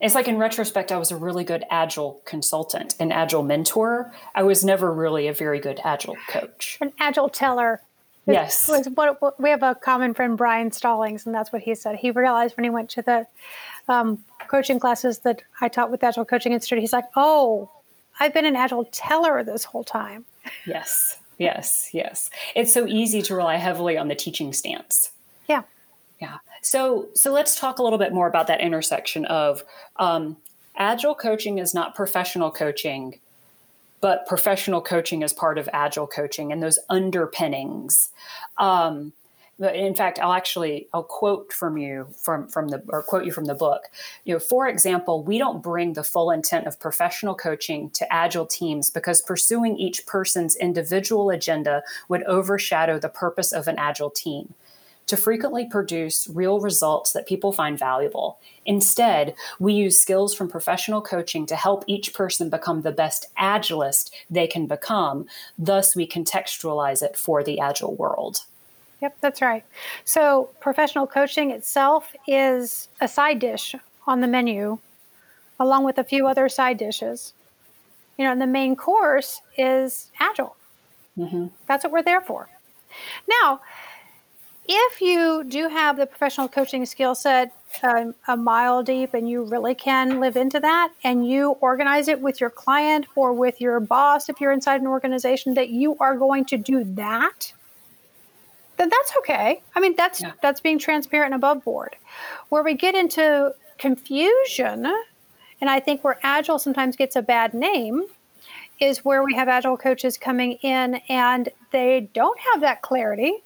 It's 0.00 0.16
like 0.16 0.26
in 0.26 0.36
retrospect, 0.36 0.90
I 0.90 0.98
was 0.98 1.12
a 1.12 1.16
really 1.16 1.44
good 1.44 1.64
agile 1.70 2.20
consultant, 2.24 2.96
an 2.98 3.12
agile 3.12 3.44
mentor. 3.44 4.12
I 4.34 4.42
was 4.42 4.64
never 4.64 4.92
really 4.92 5.28
a 5.28 5.32
very 5.32 5.60
good 5.60 5.80
agile 5.84 6.16
coach. 6.28 6.76
An 6.80 6.92
agile 6.98 7.28
teller. 7.28 7.80
Yes. 8.26 8.68
Was 8.68 8.88
what, 8.94 9.22
what, 9.22 9.40
we 9.40 9.50
have 9.50 9.62
a 9.62 9.76
common 9.76 10.12
friend, 10.14 10.36
Brian 10.36 10.72
Stallings, 10.72 11.24
and 11.24 11.34
that's 11.34 11.52
what 11.52 11.62
he 11.62 11.74
said. 11.74 11.96
He 11.96 12.10
realized 12.10 12.56
when 12.56 12.64
he 12.64 12.70
went 12.70 12.90
to 12.90 13.02
the 13.02 13.26
um, 13.88 14.24
coaching 14.48 14.80
classes 14.80 15.20
that 15.20 15.42
I 15.60 15.68
taught 15.68 15.90
with 15.90 16.02
Agile 16.02 16.24
Coaching 16.24 16.52
Institute, 16.52 16.80
he's 16.80 16.92
like, 16.92 17.06
oh, 17.16 17.70
I've 18.20 18.34
been 18.34 18.44
an 18.44 18.56
Agile 18.56 18.84
teller 18.92 19.42
this 19.42 19.64
whole 19.64 19.84
time. 19.84 20.24
Yes, 20.66 21.18
yes, 21.38 21.90
yes. 21.92 22.30
It's 22.54 22.72
so 22.72 22.86
easy 22.86 23.22
to 23.22 23.34
rely 23.34 23.56
heavily 23.56 23.96
on 23.96 24.08
the 24.08 24.14
teaching 24.14 24.52
stance. 24.52 25.10
Yeah. 25.48 25.62
Yeah. 26.22 26.38
So, 26.62 27.08
so 27.14 27.32
let's 27.32 27.58
talk 27.58 27.78
a 27.78 27.82
little 27.82 27.98
bit 27.98 28.12
more 28.12 28.26
about 28.26 28.46
that 28.46 28.60
intersection 28.60 29.24
of 29.26 29.62
um, 29.96 30.36
agile 30.76 31.14
coaching 31.14 31.58
is 31.58 31.74
not 31.74 31.94
professional 31.94 32.50
coaching 32.50 33.18
but 34.02 34.26
professional 34.26 34.82
coaching 34.82 35.22
is 35.22 35.32
part 35.32 35.56
of 35.56 35.68
agile 35.72 36.08
coaching 36.08 36.52
and 36.52 36.62
those 36.62 36.78
underpinnings. 36.90 38.10
Um, 38.58 39.12
in 39.60 39.94
fact, 39.94 40.18
I'll 40.18 40.32
actually 40.32 40.88
I'll 40.92 41.04
quote 41.04 41.52
from 41.52 41.78
you 41.78 42.08
from 42.20 42.48
from 42.48 42.68
the 42.68 42.82
or 42.88 43.02
quote 43.02 43.24
you 43.24 43.30
from 43.30 43.44
the 43.44 43.54
book. 43.54 43.82
You 44.24 44.34
know, 44.34 44.40
for 44.40 44.66
example, 44.66 45.22
we 45.22 45.38
don't 45.38 45.62
bring 45.62 45.92
the 45.92 46.02
full 46.02 46.32
intent 46.32 46.66
of 46.66 46.80
professional 46.80 47.36
coaching 47.36 47.90
to 47.90 48.12
agile 48.12 48.46
teams 48.46 48.90
because 48.90 49.20
pursuing 49.22 49.78
each 49.78 50.04
person's 50.04 50.56
individual 50.56 51.30
agenda 51.30 51.84
would 52.08 52.24
overshadow 52.24 52.98
the 52.98 53.08
purpose 53.08 53.52
of 53.52 53.68
an 53.68 53.78
agile 53.78 54.10
team 54.10 54.54
to 55.06 55.16
frequently 55.16 55.66
produce 55.66 56.28
real 56.28 56.60
results 56.60 57.12
that 57.12 57.26
people 57.26 57.52
find 57.52 57.78
valuable. 57.78 58.38
Instead, 58.64 59.34
we 59.58 59.72
use 59.72 59.98
skills 59.98 60.34
from 60.34 60.48
professional 60.48 61.02
coaching 61.02 61.46
to 61.46 61.56
help 61.56 61.84
each 61.86 62.14
person 62.14 62.48
become 62.48 62.82
the 62.82 62.92
best 62.92 63.26
agilist 63.38 64.10
they 64.30 64.46
can 64.46 64.66
become. 64.66 65.26
Thus, 65.58 65.96
we 65.96 66.06
contextualize 66.06 67.02
it 67.02 67.16
for 67.16 67.42
the 67.42 67.60
agile 67.60 67.94
world. 67.94 68.44
Yep, 69.00 69.16
that's 69.20 69.42
right. 69.42 69.64
So, 70.04 70.50
professional 70.60 71.08
coaching 71.08 71.50
itself 71.50 72.14
is 72.28 72.88
a 73.00 73.08
side 73.08 73.40
dish 73.40 73.74
on 74.06 74.20
the 74.20 74.28
menu, 74.28 74.78
along 75.58 75.84
with 75.84 75.98
a 75.98 76.04
few 76.04 76.28
other 76.28 76.48
side 76.48 76.78
dishes. 76.78 77.34
You 78.16 78.24
know, 78.24 78.32
and 78.32 78.40
the 78.40 78.46
main 78.46 78.76
course 78.76 79.40
is 79.58 80.10
agile. 80.20 80.54
Mm-hmm. 81.18 81.48
That's 81.66 81.82
what 81.82 81.92
we're 81.92 82.02
there 82.02 82.20
for. 82.20 82.48
Now, 83.28 83.60
if 84.66 85.00
you 85.00 85.44
do 85.44 85.68
have 85.68 85.96
the 85.96 86.06
professional 86.06 86.48
coaching 86.48 86.86
skill 86.86 87.14
set 87.14 87.52
um, 87.82 88.14
a 88.28 88.36
mile 88.36 88.82
deep 88.82 89.14
and 89.14 89.28
you 89.28 89.44
really 89.44 89.74
can 89.74 90.20
live 90.20 90.36
into 90.36 90.60
that 90.60 90.92
and 91.02 91.28
you 91.28 91.52
organize 91.60 92.08
it 92.08 92.20
with 92.20 92.40
your 92.40 92.50
client 92.50 93.06
or 93.16 93.32
with 93.32 93.60
your 93.60 93.80
boss 93.80 94.28
if 94.28 94.40
you're 94.40 94.52
inside 94.52 94.80
an 94.80 94.86
organization 94.86 95.54
that 95.54 95.70
you 95.70 95.96
are 95.98 96.16
going 96.16 96.44
to 96.44 96.56
do 96.56 96.84
that 96.84 97.52
then 98.78 98.88
that's 98.88 99.12
okay. 99.18 99.62
I 99.76 99.80
mean 99.80 99.94
that's 99.96 100.22
yeah. 100.22 100.32
that's 100.40 100.60
being 100.60 100.78
transparent 100.78 101.34
and 101.34 101.40
above 101.40 101.62
board. 101.62 101.94
Where 102.48 102.62
we 102.62 102.74
get 102.74 102.94
into 102.94 103.54
confusion 103.82 104.86
and 105.60 105.68
i 105.68 105.80
think 105.80 106.04
where 106.04 106.18
agile 106.22 106.58
sometimes 106.58 106.94
gets 106.94 107.16
a 107.16 107.22
bad 107.22 107.52
name 107.52 108.04
is 108.80 109.04
where 109.04 109.24
we 109.24 109.34
have 109.34 109.48
agile 109.48 109.76
coaches 109.76 110.16
coming 110.16 110.52
in 110.62 110.96
and 111.08 111.48
they 111.72 112.08
don't 112.14 112.38
have 112.38 112.60
that 112.60 112.80
clarity 112.82 113.42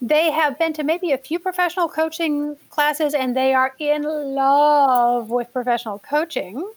they 0.00 0.30
have 0.30 0.58
been 0.58 0.72
to 0.74 0.84
maybe 0.84 1.12
a 1.12 1.18
few 1.18 1.38
professional 1.38 1.88
coaching 1.88 2.56
classes 2.70 3.14
and 3.14 3.36
they 3.36 3.54
are 3.54 3.74
in 3.78 4.02
love 4.02 5.30
with 5.30 5.52
professional 5.52 5.98
coaching. 5.98 6.72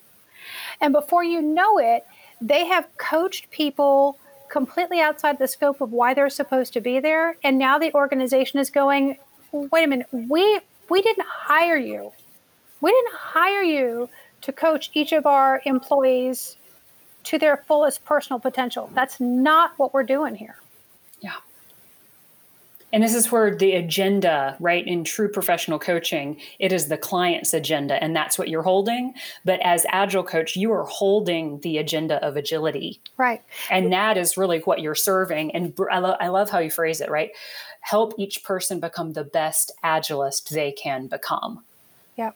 And 0.81 0.93
before 0.93 1.23
you 1.23 1.41
know 1.41 1.77
it, 1.77 2.05
they 2.41 2.65
have 2.65 2.87
coached 2.97 3.49
people 3.51 4.17
completely 4.49 4.99
outside 4.99 5.37
the 5.39 5.47
scope 5.47 5.81
of 5.81 5.91
why 5.91 6.13
they're 6.13 6.29
supposed 6.29 6.73
to 6.73 6.81
be 6.81 6.99
there. 6.99 7.37
And 7.43 7.57
now 7.57 7.77
the 7.77 7.93
organization 7.93 8.59
is 8.59 8.69
going, 8.69 9.17
wait 9.51 9.83
a 9.83 9.87
minute, 9.87 10.07
we 10.11 10.59
we 10.89 11.01
didn't 11.01 11.27
hire 11.27 11.77
you. 11.77 12.11
We 12.81 12.91
didn't 12.91 13.13
hire 13.13 13.61
you 13.61 14.09
to 14.41 14.51
coach 14.51 14.89
each 14.93 15.11
of 15.11 15.25
our 15.25 15.61
employees 15.65 16.57
to 17.25 17.37
their 17.37 17.57
fullest 17.67 18.05
personal 18.05 18.39
potential. 18.39 18.89
That's 18.93 19.19
not 19.19 19.77
what 19.77 19.93
we're 19.93 20.03
doing 20.03 20.35
here. 20.35 20.55
And 22.91 23.03
this 23.03 23.13
is 23.13 23.31
where 23.31 23.55
the 23.55 23.73
agenda, 23.73 24.57
right, 24.59 24.85
in 24.85 25.03
true 25.03 25.29
professional 25.29 25.77
coaching, 25.77 26.41
it 26.57 26.71
is 26.71 26.87
the 26.87 26.97
client's 26.97 27.53
agenda, 27.53 28.01
and 28.03 28.15
that's 28.15 28.39
what 28.39 28.49
you're 28.49 28.63
holding. 28.63 29.13
But 29.45 29.59
as 29.61 29.85
agile 29.89 30.23
coach, 30.23 30.55
you 30.55 30.71
are 30.71 30.85
holding 30.85 31.59
the 31.59 31.77
agenda 31.77 32.23
of 32.25 32.35
agility. 32.35 32.99
Right. 33.17 33.43
And 33.69 33.93
that 33.93 34.17
is 34.17 34.37
really 34.37 34.59
what 34.59 34.81
you're 34.81 34.95
serving. 34.95 35.51
And 35.51 35.73
I, 35.91 35.99
lo- 35.99 36.17
I 36.19 36.29
love 36.29 36.49
how 36.49 36.59
you 36.59 36.71
phrase 36.71 36.99
it, 36.99 37.09
right? 37.11 37.31
Help 37.81 38.13
each 38.17 38.43
person 38.43 38.79
become 38.79 39.13
the 39.13 39.23
best 39.23 39.71
agilist 39.83 40.49
they 40.49 40.71
can 40.71 41.07
become. 41.07 41.63
Yeah. 42.17 42.31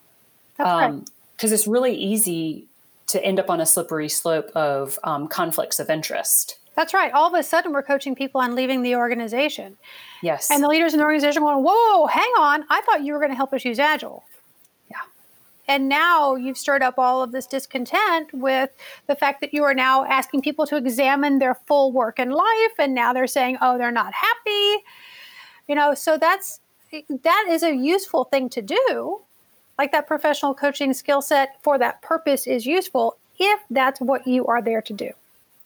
That's 0.58 0.70
um, 0.70 0.98
right. 1.00 1.10
Because 1.36 1.52
it's 1.52 1.68
really 1.68 1.96
easy 1.96 2.68
to 3.08 3.24
end 3.24 3.40
up 3.40 3.50
on 3.50 3.60
a 3.60 3.66
slippery 3.66 4.08
slope 4.08 4.50
of 4.56 4.98
um, 5.04 5.28
conflicts 5.28 5.80
of 5.80 5.90
interest. 5.90 6.60
That's 6.76 6.94
right. 6.94 7.12
All 7.12 7.28
of 7.28 7.40
a 7.40 7.44
sudden, 7.44 7.72
we're 7.72 7.84
coaching 7.84 8.16
people 8.16 8.42
on 8.42 8.56
leaving 8.56 8.82
the 8.82 8.96
organization. 8.96 9.78
Yes. 10.22 10.50
And 10.50 10.64
the 10.64 10.68
leaders 10.68 10.94
in 10.94 11.00
the 11.00 11.06
organization 11.06 11.44
going, 11.44 11.64
whoa, 11.64 12.08
hang 12.08 12.32
on. 12.40 12.66
I 12.70 12.82
thought 12.82 13.04
you 13.04 13.14
were 13.14 13.20
going 13.20 13.32
to 13.32 13.36
help 13.36 13.54
us 13.54 13.64
use 13.64 13.78
Agile. 13.78 14.24
Yeah. 14.90 14.98
And 15.68 15.88
now 15.88 16.36
you've 16.36 16.58
stirred 16.58 16.82
up 16.82 16.98
all 16.98 17.22
of 17.22 17.32
this 17.32 17.46
discontent 17.46 18.34
with 18.34 18.72
the 19.08 19.16
fact 19.16 19.42
that 19.42 19.54
you 19.54 19.64
are 19.64 19.76
now 19.76 20.04
asking 20.06 20.42
people 20.42 20.66
to 20.68 20.78
examine 20.78 21.38
their 21.38 21.56
full 21.56 21.92
work 21.92 22.18
and 22.18 22.34
life. 22.34 22.74
And 22.80 22.96
now 22.96 23.14
they're 23.14 23.28
saying, 23.28 23.58
oh, 23.62 23.78
they're 23.78 23.92
not 23.92 24.14
happy. 24.14 24.84
You 25.68 25.76
know, 25.76 25.94
so 25.94 26.18
that's 26.18 26.60
that 27.24 27.46
is 27.50 27.64
a 27.64 27.76
useful 27.76 28.26
thing 28.26 28.50
to 28.50 28.62
do. 28.62 29.22
Like 29.78 29.92
that 29.92 30.08
professional 30.08 30.54
coaching 30.54 30.94
skill 30.94 31.22
set 31.22 31.62
for 31.64 31.78
that 31.80 32.02
purpose 32.02 32.46
is 32.46 32.66
useful 32.66 33.18
if 33.40 33.60
that's 33.70 34.00
what 34.00 34.28
you 34.28 34.46
are 34.46 34.62
there 34.62 34.82
to 34.84 34.94
do. 34.94 35.12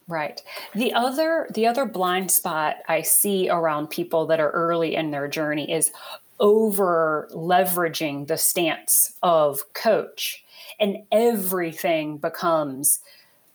Right. 0.07 0.41
The 0.73 0.93
other 0.93 1.49
the 1.53 1.67
other 1.67 1.85
blind 1.85 2.31
spot 2.31 2.77
I 2.87 3.01
see 3.01 3.49
around 3.49 3.89
people 3.89 4.25
that 4.27 4.39
are 4.39 4.51
early 4.51 4.95
in 4.95 5.11
their 5.11 5.27
journey 5.27 5.69
is 5.71 5.91
over 6.39 7.27
leveraging 7.33 8.27
the 8.27 8.37
stance 8.37 9.15
of 9.21 9.61
coach 9.73 10.45
and 10.79 10.97
everything 11.11 12.17
becomes 12.17 12.99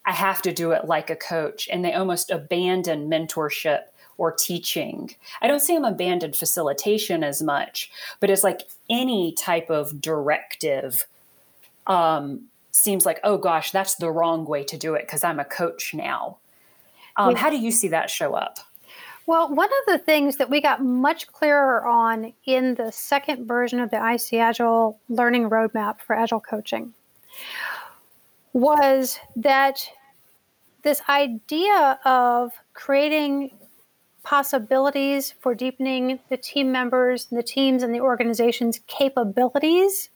I 0.05 0.13
have 0.13 0.43
to 0.43 0.53
do 0.53 0.73
it 0.73 0.85
like 0.85 1.11
a 1.11 1.17
coach 1.17 1.69
and 1.73 1.85
they 1.85 1.95
almost 1.95 2.31
abandon 2.31 3.09
mentorship 3.09 3.85
or 4.19 4.33
teaching. 4.33 5.15
I 5.41 5.47
don't 5.47 5.61
see 5.61 5.75
them 5.75 5.85
abandon 5.85 6.33
facilitation 6.33 7.25
as 7.25 7.41
much, 7.41 7.91
but 8.21 8.29
it's 8.29 8.45
like 8.45 8.69
any 8.91 9.33
type 9.33 9.71
of 9.71 10.01
directive 10.01 11.07
um, 11.87 12.47
seems 12.73 13.07
like, 13.07 13.21
oh 13.25 13.39
gosh, 13.39 13.71
that's 13.71 13.95
the 13.95 14.11
wrong 14.11 14.45
way 14.45 14.65
to 14.65 14.77
do 14.77 14.95
it 14.95 15.03
because 15.03 15.25
I'm 15.25 15.41
a 15.41 15.45
coach 15.45 15.95
now. 15.95 16.39
Um, 17.29 17.37
how 17.37 17.51
do 17.51 17.59
you 17.59 17.71
see 17.71 17.89
that 17.89 18.11
show 18.11 18.35
up? 18.35 18.59
Well, 19.27 19.55
one 19.55 19.69
of 19.69 19.93
the 19.93 19.99
things 19.99 20.37
that 20.37 20.51
we 20.51 20.61
got 20.61 20.85
much 20.85 21.29
clearer 21.29 21.87
on 21.87 22.33
in 22.45 22.75
the 22.75 22.91
second 22.91 23.47
version 23.47 23.79
of 23.79 23.91
the 23.91 23.97
IC 23.97 24.41
Agile 24.41 24.99
Learning 25.09 25.49
Roadmap 25.49 26.01
for 26.01 26.17
Agile 26.17 26.41
Coaching 26.41 26.93
was 28.53 29.19
that 29.37 29.89
this 30.83 31.01
idea 31.09 32.01
of 32.05 32.53
creating 32.75 33.57
possibilities 34.25 35.35
for 35.41 35.55
deepening 35.55 36.19
the 36.29 36.37
team 36.37 36.73
members, 36.73 37.27
the 37.27 37.43
teams, 37.43 37.83
and 37.83 37.95
the 37.95 38.01
organization's 38.01 38.81
capabilities 38.87 40.11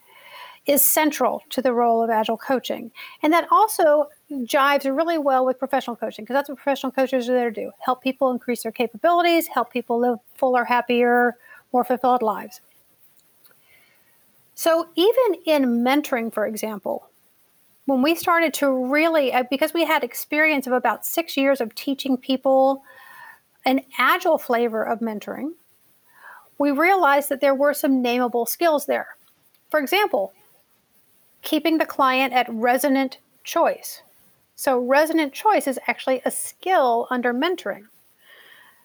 is 0.66 0.82
central 0.82 1.42
to 1.50 1.62
the 1.62 1.72
role 1.72 2.02
of 2.02 2.10
agile 2.10 2.36
coaching. 2.36 2.90
And 3.22 3.32
that 3.32 3.46
also 3.50 4.08
jives 4.30 4.84
really 4.84 5.18
well 5.18 5.46
with 5.46 5.58
professional 5.58 5.96
coaching 5.96 6.24
because 6.24 6.34
that's 6.34 6.48
what 6.48 6.58
professional 6.58 6.90
coaches 6.90 7.28
are 7.28 7.34
there 7.34 7.50
to 7.50 7.60
do 7.62 7.70
help 7.80 8.02
people 8.02 8.30
increase 8.30 8.64
their 8.64 8.72
capabilities, 8.72 9.46
help 9.46 9.72
people 9.72 10.00
live 10.00 10.18
fuller, 10.34 10.64
happier, 10.64 11.36
more 11.72 11.84
fulfilled 11.84 12.22
lives. 12.22 12.60
So, 14.54 14.88
even 14.96 15.40
in 15.44 15.84
mentoring, 15.84 16.32
for 16.32 16.46
example, 16.46 17.08
when 17.84 18.02
we 18.02 18.14
started 18.14 18.54
to 18.54 18.86
really, 18.86 19.32
uh, 19.32 19.44
because 19.48 19.74
we 19.74 19.84
had 19.84 20.02
experience 20.02 20.66
of 20.66 20.72
about 20.72 21.04
six 21.06 21.36
years 21.36 21.60
of 21.60 21.74
teaching 21.74 22.16
people 22.16 22.82
an 23.64 23.82
agile 23.98 24.38
flavor 24.38 24.82
of 24.82 25.00
mentoring, 25.00 25.50
we 26.58 26.70
realized 26.70 27.28
that 27.28 27.40
there 27.40 27.54
were 27.54 27.74
some 27.74 28.02
nameable 28.02 28.48
skills 28.48 28.86
there. 28.86 29.08
For 29.70 29.78
example, 29.78 30.32
keeping 31.46 31.78
the 31.78 31.86
client 31.86 32.34
at 32.34 32.52
resonant 32.52 33.18
choice. 33.44 34.02
So, 34.56 34.80
resonant 34.80 35.32
choice 35.32 35.68
is 35.68 35.78
actually 35.86 36.20
a 36.24 36.30
skill 36.30 37.06
under 37.08 37.32
mentoring. 37.32 37.84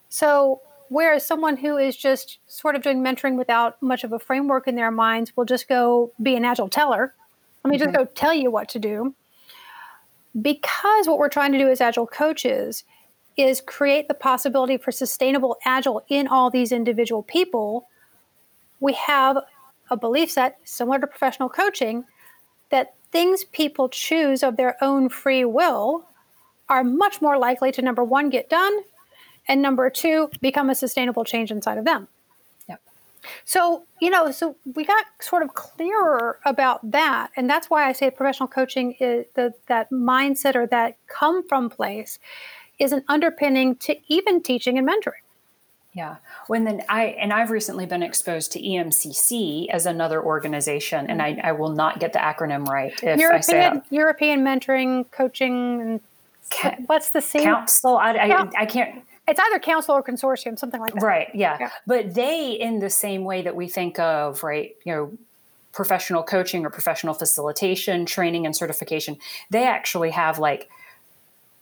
So, 0.08 0.60
whereas 0.88 1.26
someone 1.26 1.56
who 1.56 1.76
is 1.76 1.96
just 1.96 2.38
sort 2.46 2.76
of 2.76 2.82
doing 2.82 3.02
mentoring 3.02 3.36
without 3.36 3.82
much 3.82 4.04
of 4.04 4.12
a 4.12 4.18
framework 4.18 4.68
in 4.68 4.76
their 4.76 4.92
minds 4.92 5.36
will 5.36 5.44
just 5.44 5.68
go 5.68 6.12
be 6.22 6.36
an 6.36 6.44
agile 6.44 6.68
teller. 6.68 7.12
Let 7.64 7.70
me 7.70 7.78
mm-hmm. 7.78 7.86
just 7.86 7.96
go 7.96 8.04
tell 8.14 8.32
you 8.32 8.50
what 8.50 8.68
to 8.70 8.78
do. 8.78 9.12
Because 10.40 11.08
what 11.08 11.18
we're 11.18 11.28
trying 11.28 11.52
to 11.52 11.58
do 11.58 11.68
as 11.68 11.80
agile 11.80 12.06
coaches 12.06 12.84
is 13.36 13.60
create 13.60 14.06
the 14.06 14.14
possibility 14.14 14.76
for 14.76 14.92
sustainable 14.92 15.56
agile 15.64 16.04
in 16.08 16.28
all 16.28 16.48
these 16.48 16.70
individual 16.70 17.24
people, 17.24 17.88
we 18.78 18.92
have 18.92 19.38
a 19.90 19.96
belief 19.96 20.30
set 20.30 20.58
similar 20.62 21.00
to 21.00 21.08
professional 21.08 21.48
coaching 21.48 22.04
that 22.72 22.94
things 23.12 23.44
people 23.44 23.88
choose 23.88 24.42
of 24.42 24.56
their 24.56 24.82
own 24.82 25.08
free 25.08 25.44
will 25.44 26.08
are 26.68 26.82
much 26.82 27.22
more 27.22 27.38
likely 27.38 27.70
to 27.70 27.82
number 27.82 28.02
one 28.02 28.30
get 28.30 28.50
done 28.50 28.72
and 29.46 29.62
number 29.62 29.88
two 29.90 30.30
become 30.40 30.68
a 30.70 30.74
sustainable 30.74 31.24
change 31.24 31.50
inside 31.52 31.78
of 31.78 31.84
them 31.84 32.08
Yep. 32.68 32.80
so 33.44 33.84
you 34.00 34.10
know 34.10 34.30
so 34.32 34.56
we 34.74 34.84
got 34.84 35.04
sort 35.20 35.42
of 35.42 35.54
clearer 35.54 36.38
about 36.44 36.90
that 36.90 37.30
and 37.36 37.48
that's 37.48 37.68
why 37.68 37.86
i 37.86 37.92
say 37.92 38.10
professional 38.10 38.48
coaching 38.48 38.92
is 38.98 39.26
the, 39.34 39.52
that 39.68 39.90
mindset 39.90 40.56
or 40.56 40.66
that 40.68 40.96
come 41.06 41.46
from 41.46 41.68
place 41.68 42.18
is 42.78 42.92
an 42.92 43.04
underpinning 43.08 43.76
to 43.76 43.96
even 44.08 44.42
teaching 44.42 44.78
and 44.78 44.88
mentoring 44.88 45.21
Yeah. 45.94 46.16
When 46.46 46.64
then 46.64 46.82
I 46.88 47.04
and 47.04 47.32
I've 47.32 47.50
recently 47.50 47.84
been 47.84 48.02
exposed 48.02 48.52
to 48.52 48.60
EMCC 48.60 49.68
as 49.68 49.84
another 49.84 50.22
organization, 50.22 51.10
and 51.10 51.20
mm. 51.20 51.44
I, 51.44 51.48
I 51.48 51.52
will 51.52 51.72
not 51.72 52.00
get 52.00 52.14
the 52.14 52.18
acronym 52.18 52.66
right 52.66 52.92
if 53.02 53.20
I 53.20 53.40
say 53.40 53.62
european 53.62 53.76
it. 53.76 53.84
european 53.90 54.40
mentoring 54.40 55.10
coaching 55.10 55.80
and 55.80 56.00
what's 56.86 57.10
the 57.10 57.20
same 57.20 57.44
Council. 57.44 57.96
I, 57.96 58.12
I. 58.12 58.50
I 58.58 58.66
can't. 58.66 59.04
it's 59.28 59.40
either 59.40 59.58
council 59.58 59.94
or 59.94 60.02
consortium 60.02 60.58
something 60.58 60.80
like 60.80 60.94
that 60.94 61.02
Right. 61.02 61.28
Yeah. 61.34 61.56
Yeah. 61.60 61.70
But 61.86 62.14
they, 62.14 62.52
in 62.52 62.80
the 62.80 62.90
same 62.90 63.24
way 63.24 63.42
that 63.42 63.54
we 63.54 63.68
think 63.68 63.98
of, 63.98 64.42
right, 64.42 64.74
you 64.84 64.92
know, 64.92 65.12
professional 65.72 66.22
coaching 66.22 66.66
or 66.66 66.70
professional 66.70 67.14
facilitation, 67.14 68.04
training 68.04 68.44
and 68.46 68.54
certification, 68.54 69.16
they 69.50 69.64
actually 69.64 70.10
have 70.10 70.38
like 70.38 70.68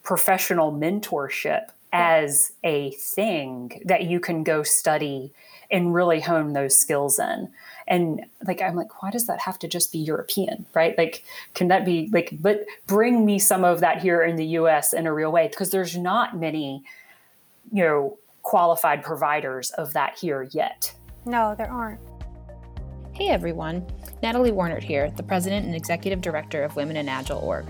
professional 0.03 0.73
mentorship 0.73 1.69
as 1.93 2.53
a 2.63 2.93
thing 2.93 3.83
that 3.85 4.05
you 4.05 4.21
can 4.21 4.45
go 4.45 4.63
study 4.63 5.33
and 5.71 5.95
really 5.95 6.21
hone 6.21 6.53
those 6.53 6.79
skills 6.79 7.19
in. 7.19 7.49
And 7.87 8.27
like, 8.47 8.61
I'm 8.63 8.77
like, 8.77 9.03
why 9.03 9.11
does 9.11 9.27
that 9.27 9.41
have 9.41 9.59
to 9.61 9.69
just 9.69 9.93
be 9.93 9.99
European, 9.99 10.67
right? 10.75 10.97
Like, 10.97 11.25
can 11.55 11.69
that 11.69 11.85
be 11.85 12.09
like, 12.13 12.37
but 12.41 12.65
bring 12.87 13.25
me 13.25 13.39
some 13.39 13.65
of 13.65 13.81
that 13.81 14.01
here 14.01 14.23
in 14.23 14.37
the 14.37 14.47
US 14.47 14.93
in 14.93 15.07
a 15.07 15.13
real 15.13 15.33
way? 15.33 15.49
Because 15.49 15.71
there's 15.71 15.97
not 15.97 16.37
many, 16.37 16.85
you 17.73 17.83
know, 17.85 18.19
qualified 18.43 19.03
providers 19.03 19.71
of 19.73 19.93
that 19.93 20.19
here 20.19 20.49
yet. 20.51 20.95
no 21.27 21.55
there 21.57 21.71
aren't 21.71 22.01
Hey 23.13 23.29
everyone, 23.29 23.87
Natalie 24.23 24.51
Warnert 24.51 24.83
here, 24.83 25.11
the 25.11 25.23
President 25.23 25.67
and 25.67 25.75
Executive 25.75 26.23
Director 26.23 26.63
of 26.63 26.75
Women 26.75 26.97
in 26.97 27.07
Agile 27.07 27.41
Org. 27.41 27.67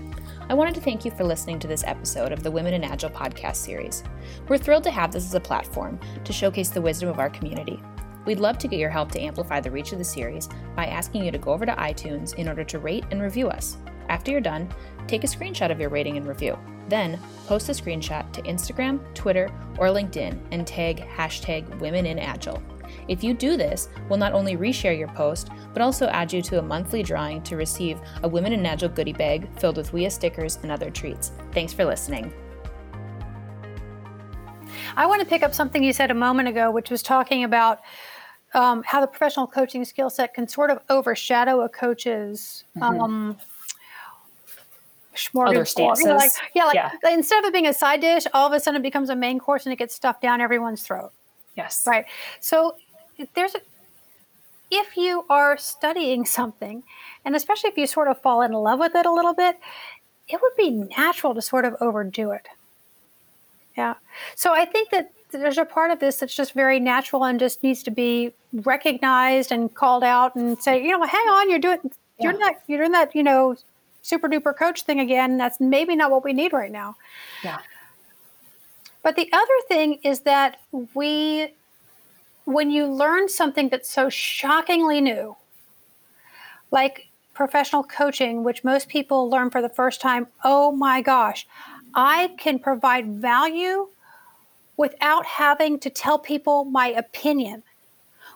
I 0.49 0.53
wanted 0.53 0.75
to 0.75 0.81
thank 0.81 1.05
you 1.05 1.11
for 1.11 1.23
listening 1.23 1.59
to 1.59 1.67
this 1.67 1.83
episode 1.85 2.31
of 2.31 2.43
the 2.43 2.51
Women 2.51 2.73
in 2.73 2.83
Agile 2.83 3.09
podcast 3.09 3.55
series. 3.55 4.03
We're 4.47 4.57
thrilled 4.57 4.83
to 4.83 4.91
have 4.91 5.11
this 5.11 5.25
as 5.25 5.33
a 5.33 5.39
platform 5.39 5.99
to 6.23 6.33
showcase 6.33 6.69
the 6.69 6.81
wisdom 6.81 7.07
of 7.07 7.19
our 7.19 7.29
community. 7.29 7.81
We'd 8.25 8.39
love 8.39 8.57
to 8.57 8.67
get 8.67 8.79
your 8.79 8.89
help 8.89 9.11
to 9.13 9.21
amplify 9.21 9.61
the 9.61 9.71
reach 9.71 9.93
of 9.93 9.97
the 9.97 10.03
series 10.03 10.49
by 10.75 10.87
asking 10.87 11.23
you 11.23 11.31
to 11.31 11.37
go 11.37 11.51
over 11.51 11.65
to 11.65 11.73
iTunes 11.73 12.35
in 12.35 12.49
order 12.49 12.63
to 12.65 12.79
rate 12.79 13.05
and 13.11 13.21
review 13.21 13.47
us. 13.47 13.77
After 14.09 14.31
you're 14.31 14.41
done, 14.41 14.69
take 15.07 15.23
a 15.23 15.27
screenshot 15.27 15.71
of 15.71 15.79
your 15.79 15.89
rating 15.89 16.17
and 16.17 16.27
review. 16.27 16.59
Then, 16.89 17.17
post 17.47 17.69
a 17.69 17.71
screenshot 17.71 18.31
to 18.33 18.41
Instagram, 18.41 19.01
Twitter, 19.13 19.49
or 19.77 19.87
LinkedIn 19.87 20.37
and 20.51 20.67
tag 20.67 21.07
hashtag 21.07 21.79
Women 21.79 22.05
in 22.05 22.19
Agile. 22.19 22.61
If 23.07 23.23
you 23.23 23.33
do 23.33 23.57
this, 23.57 23.89
we'll 24.09 24.19
not 24.19 24.33
only 24.33 24.55
reshare 24.57 24.97
your 24.97 25.07
post, 25.09 25.49
but 25.73 25.81
also 25.81 26.07
add 26.07 26.31
you 26.31 26.41
to 26.43 26.59
a 26.59 26.61
monthly 26.61 27.03
drawing 27.03 27.41
to 27.43 27.55
receive 27.55 27.99
a 28.23 28.27
Women 28.27 28.53
in 28.53 28.65
Agile 28.65 28.89
goodie 28.89 29.13
bag 29.13 29.47
filled 29.59 29.77
with 29.77 29.91
WIA 29.91 30.11
stickers 30.11 30.59
and 30.63 30.71
other 30.71 30.89
treats. 30.89 31.31
Thanks 31.51 31.73
for 31.73 31.85
listening. 31.85 32.33
I 34.95 35.05
want 35.05 35.21
to 35.21 35.27
pick 35.27 35.43
up 35.43 35.53
something 35.53 35.83
you 35.83 35.93
said 35.93 36.11
a 36.11 36.15
moment 36.15 36.47
ago, 36.49 36.71
which 36.71 36.89
was 36.89 37.01
talking 37.01 37.43
about 37.43 37.79
um, 38.53 38.83
how 38.85 38.99
the 39.01 39.07
professional 39.07 39.47
coaching 39.47 39.85
skill 39.85 40.09
set 40.09 40.33
can 40.33 40.47
sort 40.47 40.69
of 40.69 40.79
overshadow 40.89 41.61
a 41.61 41.69
coach's 41.69 42.65
um. 42.81 43.37
Other 45.35 45.51
You 45.53 45.59
like- 45.59 45.67
stances. 45.67 46.39
yeah, 46.55 46.63
like, 46.65 46.75
Yeah. 46.75 46.89
instead 47.09 47.39
of 47.39 47.45
it 47.45 47.51
being 47.53 47.67
a 47.67 47.73
side 47.73 47.99
dish, 47.99 48.23
all 48.33 48.47
of 48.47 48.53
a 48.53 48.59
sudden 48.61 48.79
it 48.79 48.83
becomes 48.83 49.09
a 49.09 49.15
main 49.15 49.39
course 49.39 49.65
and 49.65 49.73
it 49.73 49.75
gets 49.75 49.93
stuffed 49.93 50.21
down 50.21 50.39
everyone's 50.39 50.83
throat. 50.83 51.11
Yes. 51.55 51.83
Right. 51.85 52.05
So 52.39 52.75
if 52.77 52.81
there's 53.33 53.55
a, 53.55 53.59
if 54.69 54.95
you 54.95 55.25
are 55.29 55.57
studying 55.57 56.25
something, 56.25 56.83
and 57.25 57.35
especially 57.35 57.69
if 57.69 57.77
you 57.77 57.87
sort 57.87 58.07
of 58.07 58.21
fall 58.21 58.41
in 58.41 58.51
love 58.53 58.79
with 58.79 58.95
it 58.95 59.05
a 59.05 59.11
little 59.11 59.33
bit, 59.33 59.59
it 60.27 60.39
would 60.41 60.55
be 60.57 60.71
natural 60.97 61.33
to 61.35 61.41
sort 61.41 61.65
of 61.65 61.75
overdo 61.81 62.31
it. 62.31 62.47
Yeah. 63.77 63.95
So 64.35 64.53
I 64.53 64.65
think 64.65 64.89
that 64.91 65.11
there's 65.31 65.57
a 65.57 65.65
part 65.65 65.91
of 65.91 65.99
this 65.99 66.17
that's 66.17 66.35
just 66.35 66.53
very 66.53 66.79
natural 66.79 67.23
and 67.25 67.39
just 67.39 67.63
needs 67.63 67.83
to 67.83 67.91
be 67.91 68.33
recognized 68.53 69.51
and 69.51 69.73
called 69.73 70.03
out 70.03 70.35
and 70.35 70.61
say, 70.61 70.83
you 70.83 70.97
know, 70.97 71.05
hang 71.05 71.27
on, 71.27 71.49
you're 71.49 71.59
doing 71.59 71.79
you're 72.19 72.33
Yeah. 72.33 72.37
not 72.39 72.55
you're 72.67 72.79
doing 72.79 72.91
that, 72.91 73.15
you 73.15 73.23
know, 73.23 73.55
super 74.01 74.27
duper 74.27 74.55
coach 74.55 74.83
thing 74.83 74.99
again. 74.99 75.37
That's 75.37 75.59
maybe 75.59 75.95
not 75.95 76.11
what 76.11 76.23
we 76.23 76.33
need 76.33 76.53
right 76.53 76.71
now. 76.71 76.95
Yeah. 77.43 77.59
But 79.03 79.15
the 79.15 79.29
other 79.31 79.53
thing 79.67 79.99
is 80.03 80.21
that 80.21 80.59
we, 80.93 81.53
when 82.45 82.71
you 82.71 82.87
learn 82.87 83.29
something 83.29 83.69
that's 83.69 83.89
so 83.89 84.09
shockingly 84.09 85.01
new, 85.01 85.35
like 86.71 87.09
professional 87.33 87.83
coaching, 87.83 88.43
which 88.43 88.63
most 88.63 88.87
people 88.87 89.29
learn 89.29 89.49
for 89.49 89.61
the 89.61 89.69
first 89.69 90.01
time, 90.01 90.27
oh 90.43 90.71
my 90.71 91.01
gosh, 91.01 91.47
I 91.93 92.35
can 92.37 92.59
provide 92.59 93.19
value 93.19 93.89
without 94.77 95.25
having 95.25 95.79
to 95.79 95.89
tell 95.89 96.17
people 96.17 96.65
my 96.65 96.87
opinion, 96.87 97.63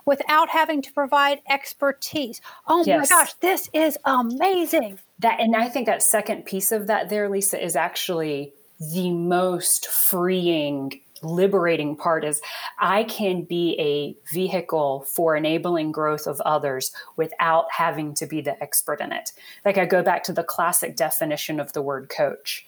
without 0.06 0.50
having 0.50 0.82
to 0.82 0.94
provide 0.94 1.42
expertise. 1.50 2.42
Oh 2.68 2.84
my 2.86 3.06
gosh, 3.06 3.34
this 3.36 3.70
is 3.74 3.98
amazing. 4.06 5.00
That 5.20 5.40
and 5.40 5.56
I 5.56 5.70
think 5.70 5.88
that 5.88 6.04
second 6.04 6.46
piece 6.46 6.72
of 6.72 6.88
that 6.88 7.10
there, 7.10 7.30
Lisa, 7.30 7.64
is 7.64 7.76
actually 7.76 8.54
the 8.80 9.12
most 9.12 9.88
freeing, 9.88 11.02
liberating 11.22 11.96
part 11.96 12.24
is 12.24 12.42
I 12.80 13.04
can 13.06 13.44
be 13.44 13.76
a 13.80 14.16
vehicle 14.34 15.06
for 15.08 15.36
enabling 15.36 15.92
growth 15.92 16.28
of 16.28 16.42
others 16.42 16.92
without 17.16 17.66
having 17.72 18.14
to 18.16 18.26
be 18.26 18.42
the 18.42 18.62
expert 18.62 19.00
in 19.02 19.12
it. 19.12 19.32
Like 19.64 19.78
I 19.78 19.86
go 19.86 20.04
back 20.04 20.24
to 20.24 20.34
the 20.34 20.44
classic 20.44 20.96
definition 20.96 21.60
of 21.60 21.74
the 21.74 21.82
word 21.82 22.10
coach. 22.10 22.66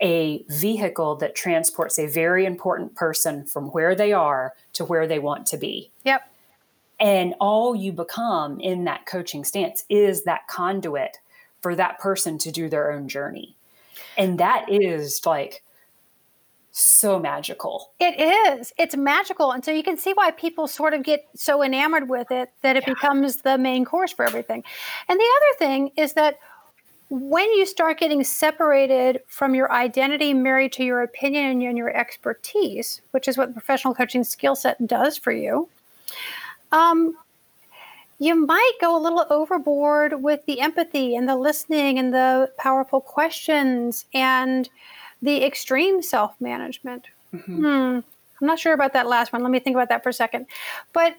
A 0.00 0.44
vehicle 0.48 1.16
that 1.16 1.34
transports 1.34 1.98
a 1.98 2.06
very 2.06 2.44
important 2.44 2.94
person 2.94 3.44
from 3.44 3.66
where 3.66 3.94
they 3.94 4.12
are 4.12 4.54
to 4.74 4.84
where 4.84 5.06
they 5.06 5.18
want 5.18 5.46
to 5.46 5.56
be. 5.56 5.90
Yep. 6.04 6.22
And 7.00 7.34
all 7.40 7.74
you 7.74 7.92
become 7.92 8.60
in 8.60 8.84
that 8.84 9.06
coaching 9.06 9.44
stance 9.44 9.84
is 9.88 10.24
that 10.24 10.46
conduit 10.48 11.18
for 11.60 11.74
that 11.74 11.98
person 11.98 12.38
to 12.38 12.52
do 12.52 12.68
their 12.68 12.92
own 12.92 13.08
journey. 13.08 13.56
And 14.16 14.38
that 14.38 14.66
is 14.68 15.24
like 15.26 15.63
so 16.76 17.20
magical. 17.20 17.92
It 18.00 18.18
is. 18.58 18.72
It's 18.76 18.96
magical. 18.96 19.52
And 19.52 19.64
so 19.64 19.70
you 19.70 19.84
can 19.84 19.96
see 19.96 20.12
why 20.12 20.32
people 20.32 20.66
sort 20.66 20.92
of 20.92 21.04
get 21.04 21.24
so 21.36 21.62
enamored 21.62 22.08
with 22.08 22.32
it 22.32 22.50
that 22.62 22.76
it 22.76 22.84
becomes 22.84 23.36
the 23.42 23.56
main 23.56 23.84
course 23.84 24.12
for 24.12 24.24
everything. 24.24 24.64
And 25.08 25.20
the 25.20 25.30
other 25.36 25.58
thing 25.58 25.92
is 25.96 26.14
that 26.14 26.40
when 27.10 27.48
you 27.52 27.64
start 27.64 28.00
getting 28.00 28.24
separated 28.24 29.20
from 29.28 29.54
your 29.54 29.70
identity, 29.70 30.34
married 30.34 30.72
to 30.72 30.84
your 30.84 31.02
opinion 31.02 31.62
and 31.62 31.78
your 31.78 31.96
expertise, 31.96 33.00
which 33.12 33.28
is 33.28 33.38
what 33.38 33.48
the 33.48 33.52
professional 33.52 33.94
coaching 33.94 34.24
skill 34.24 34.56
set 34.56 34.84
does 34.84 35.16
for 35.16 35.30
you, 35.30 35.68
um, 36.72 37.16
you 38.18 38.34
might 38.34 38.72
go 38.80 38.96
a 38.96 38.98
little 38.98 39.26
overboard 39.30 40.24
with 40.24 40.44
the 40.46 40.60
empathy 40.60 41.14
and 41.14 41.28
the 41.28 41.36
listening 41.36 42.00
and 42.00 42.12
the 42.12 42.50
powerful 42.58 43.00
questions 43.00 44.06
and 44.12 44.68
the 45.24 45.42
extreme 45.42 46.02
self 46.02 46.38
management. 46.40 47.06
Hmm. 47.32 48.00
I'm 48.40 48.46
not 48.46 48.58
sure 48.58 48.74
about 48.74 48.92
that 48.92 49.06
last 49.06 49.32
one. 49.32 49.42
Let 49.42 49.50
me 49.50 49.58
think 49.58 49.74
about 49.74 49.88
that 49.88 50.02
for 50.02 50.10
a 50.10 50.12
second. 50.12 50.46
But 50.92 51.16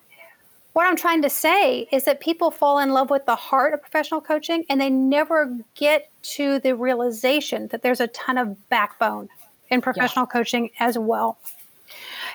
what 0.73 0.85
I'm 0.85 0.95
trying 0.95 1.21
to 1.23 1.29
say 1.29 1.87
is 1.91 2.03
that 2.03 2.19
people 2.19 2.51
fall 2.51 2.79
in 2.79 2.91
love 2.91 3.09
with 3.09 3.25
the 3.25 3.35
heart 3.35 3.73
of 3.73 3.81
professional 3.81 4.21
coaching 4.21 4.63
and 4.69 4.79
they 4.79 4.89
never 4.89 5.57
get 5.73 6.11
to 6.35 6.59
the 6.59 6.75
realization 6.75 7.67
that 7.69 7.81
there's 7.81 8.01
a 8.01 8.07
ton 8.07 8.37
of 8.37 8.69
backbone 8.69 9.29
in 9.69 9.81
professional 9.81 10.27
coaching 10.27 10.69
as 10.79 10.97
well. 10.97 11.37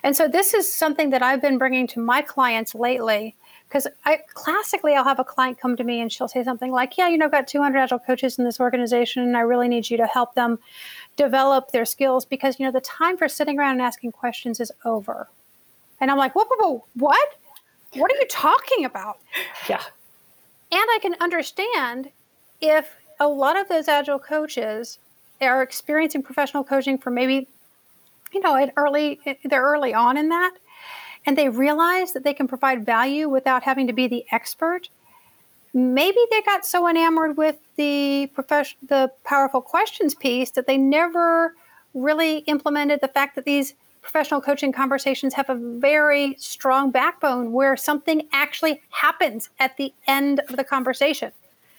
And 0.03 0.17
so 0.17 0.27
this 0.27 0.55
is 0.55 0.71
something 0.73 1.11
that 1.11 1.23
I've 1.23 1.43
been 1.43 1.59
bringing 1.59 1.87
to 1.89 2.01
my 2.01 2.23
clients 2.23 2.75
lately 2.75 3.37
because 3.69 3.87
I 4.05 4.21
classically 4.35 4.95
I'll 4.95 5.05
have 5.05 5.21
a 5.21 5.25
client 5.25 5.61
come 5.61 5.77
to 5.77 5.85
me 5.85 6.01
and 6.01 6.11
she'll 6.11 6.27
say 6.27 6.43
something 6.43 6.73
like, 6.73 6.99
"Yeah, 6.99 7.09
you 7.09 7.17
know, 7.17 7.27
I've 7.27 7.31
got 7.31 7.47
200 7.47 7.79
agile 7.79 8.01
coaches 8.01 8.39
in 8.39 8.45
this 8.45 8.59
organization 8.59 9.23
and 9.23 9.37
I 9.37 9.41
really 9.41 9.69
need 9.69 9.89
you 9.89 9.97
to 9.99 10.07
help 10.07 10.35
them 10.35 10.59
develop 11.17 11.71
their 11.71 11.85
skills 11.85 12.25
because 12.25 12.59
you 12.59 12.67
know 12.67 12.73
the 12.73 12.81
time 12.81 13.17
for 13.17 13.29
sitting 13.29 13.59
around 13.59 13.73
and 13.73 13.83
asking 13.83 14.13
questions 14.13 14.61
is 14.61 14.73
over." 14.85 15.29
And 16.01 16.11
I'm 16.11 16.19
like, 16.19 16.35
"Whoa, 16.35 16.45
whoa, 16.49 16.69
whoa 16.69 16.85
what? 16.95 17.29
What 17.95 18.11
are 18.13 18.17
you 18.17 18.27
talking 18.29 18.85
about?" 18.85 19.19
Yeah. 19.69 19.83
And 20.73 20.81
I 20.81 20.99
can 21.03 21.17
understand 21.21 22.11
if 22.61 22.95
a 23.19 23.29
lot 23.29 23.59
of 23.59 23.69
those 23.69 23.89
agile 23.89 24.21
coaches 24.21 24.99
are 25.41 25.63
experiencing 25.63 26.23
professional 26.23 26.63
coaching 26.63 26.97
for 26.97 27.11
maybe 27.11 27.49
you 28.33 28.41
know, 28.41 28.57
at 28.57 28.73
early, 28.77 29.21
they're 29.45 29.63
early 29.63 29.95
on 29.95 30.17
in 30.17 30.29
that, 30.29 30.55
and 31.27 31.37
they 31.37 31.49
realize 31.49 32.13
that 32.13 32.25
they 32.25 32.35
can 32.35 32.49
provide 32.49 32.87
value 32.87 33.29
without 33.29 33.65
having 33.65 33.87
to 33.87 33.93
be 33.93 34.07
the 34.07 34.25
expert, 34.31 34.89
maybe 35.73 36.19
they 36.31 36.43
got 36.43 36.65
so 36.65 36.89
enamored 36.89 37.37
with 37.37 37.57
the 37.77 38.31
profession, 38.35 38.79
the 38.83 39.11
powerful 39.25 39.61
questions 39.61 40.15
piece 40.15 40.51
that 40.53 40.67
they 40.67 40.77
never 40.77 41.55
really 41.95 42.39
implemented 42.39 43.01
the 43.01 43.09
fact 43.09 43.35
that 43.35 43.45
these 43.45 43.75
professional 44.03 44.41
coaching 44.41 44.73
conversations 44.73 45.35
have 45.35 45.51
a 45.51 45.55
very 45.55 46.35
strong 46.39 46.91
backbone 46.91 47.53
where 47.53 47.77
something 47.77 48.27
actually 48.33 48.81
happens 48.91 49.51
at 49.59 49.77
the 49.77 49.93
end 50.07 50.41
of 50.49 50.57
the 50.57 50.65
conversation. 50.65 51.33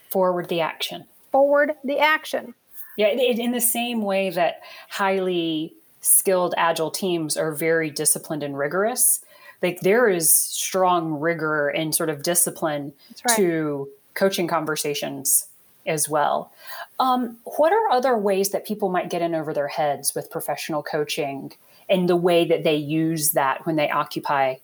Forward 0.09 0.47
the 0.47 0.61
action. 0.61 1.05
Forward 1.31 1.73
the 1.83 1.99
action. 1.99 2.53
Yeah, 2.97 3.07
in 3.07 3.51
the 3.51 3.61
same 3.61 4.01
way 4.01 4.29
that 4.31 4.61
highly 4.89 5.73
skilled 6.01 6.53
agile 6.57 6.91
teams 6.91 7.37
are 7.37 7.53
very 7.53 7.89
disciplined 7.89 8.43
and 8.43 8.57
rigorous, 8.57 9.21
like 9.61 9.81
there 9.81 10.09
is 10.09 10.31
strong 10.31 11.19
rigor 11.19 11.69
and 11.69 11.93
sort 11.93 12.09
of 12.09 12.23
discipline 12.23 12.93
right. 13.25 13.35
to 13.35 13.89
coaching 14.13 14.47
conversations 14.47 15.47
as 15.85 16.07
well. 16.09 16.51
Um, 16.99 17.37
what 17.43 17.73
are 17.73 17.89
other 17.89 18.17
ways 18.17 18.49
that 18.49 18.65
people 18.65 18.89
might 18.89 19.09
get 19.09 19.21
in 19.21 19.33
over 19.33 19.53
their 19.53 19.67
heads 19.67 20.13
with 20.13 20.29
professional 20.29 20.83
coaching 20.83 21.53
and 21.89 22.07
the 22.07 22.15
way 22.15 22.45
that 22.45 22.63
they 22.63 22.75
use 22.75 23.31
that 23.31 23.65
when 23.65 23.75
they 23.75 23.89
occupy 23.89 24.55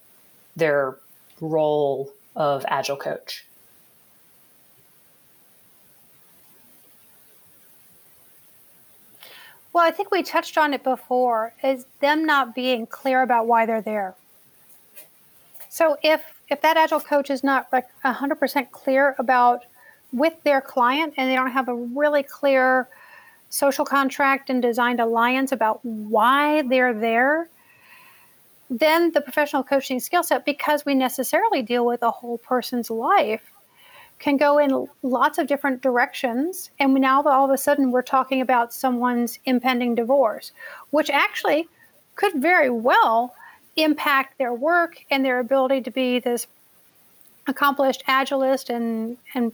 their 0.56 0.98
role 1.42 2.12
of 2.36 2.66
agile 2.68 2.98
coach? 2.98 3.46
Well, 9.74 9.86
I 9.86 9.92
think 9.92 10.10
we 10.10 10.24
touched 10.24 10.58
on 10.58 10.74
it 10.74 10.84
before 10.84 11.54
is 11.64 11.86
them 12.00 12.26
not 12.26 12.56
being 12.56 12.88
clear 12.88 13.22
about 13.22 13.46
why 13.46 13.68
they're 13.68 13.82
there. 13.82 14.16
So 15.78 15.96
if 16.02 16.24
if 16.50 16.60
that 16.62 16.76
agile 16.76 17.00
coach 17.00 17.30
is 17.30 17.44
not 17.44 17.68
like 17.72 17.86
100% 18.04 18.72
clear 18.72 19.16
about 19.20 19.66
with 20.12 20.34
their 20.44 20.60
client 20.60 21.14
and 21.18 21.30
they 21.30 21.36
don't 21.36 21.52
have 21.52 21.70
a 21.70 21.76
really 21.76 22.24
clear 22.24 22.88
social 23.50 23.86
contract 23.86 24.50
and 24.50 24.60
designed 24.60 25.00
alliance 25.00 25.52
about 25.52 25.80
why 25.86 26.64
they're 26.64 26.96
there, 26.96 27.48
then 28.72 29.12
the 29.12 29.22
professional 29.22 29.64
coaching 29.64 30.00
skill 30.00 30.24
set, 30.24 30.46
because 30.46 30.84
we 30.84 30.96
necessarily 30.96 31.62
deal 31.62 31.86
with 31.86 32.02
a 32.02 32.10
whole 32.10 32.40
person's 32.40 32.90
life, 32.90 33.52
can 34.18 34.36
go 34.36 34.58
in 34.58 34.88
lots 35.04 35.38
of 35.38 35.46
different 35.46 35.84
directions. 35.84 36.72
And 36.80 36.96
now 36.96 37.22
all 37.22 37.46
of 37.46 37.52
a 37.52 37.58
sudden 37.58 37.92
we're 37.92 38.02
talking 38.02 38.42
about 38.42 38.74
someone's 38.74 39.38
impending 39.46 39.94
divorce, 39.94 40.54
which 40.90 41.12
actually 41.12 41.70
could 42.16 42.42
very 42.42 42.72
well 42.72 43.36
impact 43.78 44.38
their 44.38 44.54
work 44.54 45.04
and 45.10 45.24
their 45.24 45.40
ability 45.40 45.82
to 45.82 45.92
be 45.92 46.20
this 46.20 46.48
accomplished 47.48 48.04
agilist 48.08 48.70
and, 48.70 49.18
and 49.34 49.54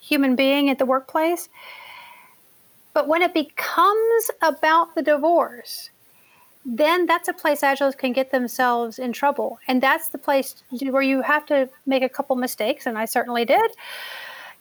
human 0.00 0.36
being 0.36 0.70
at 0.70 0.78
the 0.78 0.86
workplace. 0.86 1.48
But 2.92 3.08
when 3.08 3.22
it 3.22 3.34
becomes 3.34 4.30
about 4.40 4.94
the 4.94 5.02
divorce, 5.02 5.90
then 6.64 7.06
that's 7.06 7.28
a 7.28 7.32
place 7.32 7.60
agilists 7.60 7.98
can 7.98 8.12
get 8.12 8.30
themselves 8.30 8.98
in 8.98 9.12
trouble. 9.12 9.58
And 9.66 9.82
that's 9.82 10.08
the 10.08 10.18
place 10.18 10.62
where 10.80 11.02
you 11.02 11.22
have 11.22 11.44
to 11.46 11.68
make 11.86 12.02
a 12.02 12.08
couple 12.08 12.36
mistakes, 12.36 12.86
and 12.86 12.96
I 12.96 13.04
certainly 13.04 13.44
did, 13.44 13.70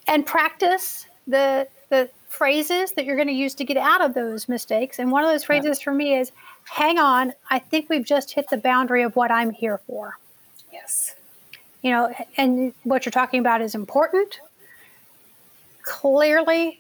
and 0.08 0.26
practice 0.26 1.06
the 1.28 1.68
the 1.90 2.10
phrases 2.28 2.94
that 2.94 3.06
you're 3.06 3.16
going 3.16 3.28
to 3.28 3.34
use 3.34 3.54
to 3.54 3.64
get 3.64 3.78
out 3.78 4.02
of 4.02 4.16
those 4.16 4.50
mistakes. 4.50 4.98
And 4.98 5.12
one 5.12 5.24
of 5.24 5.30
those 5.30 5.44
phrases 5.44 5.78
yeah. 5.78 5.84
for 5.84 5.94
me 5.94 6.18
is 6.18 6.32
hang 6.70 7.00
on, 7.00 7.34
I 7.50 7.60
think 7.60 7.90
we've 7.90 8.06
just 8.06 8.32
hit 8.32 8.50
the 8.50 8.58
boundary 8.58 9.04
of 9.04 9.16
what 9.16 9.32
I'm 9.32 9.52
here 9.52 9.80
for. 9.88 10.18
Yes. 10.72 11.16
You 11.82 11.92
know, 11.92 12.14
and 12.38 12.74
what 12.84 13.06
you're 13.06 13.12
talking 13.12 13.40
about 13.40 13.62
is 13.62 13.76
important. 13.76 14.40
Clearly, 15.84 16.80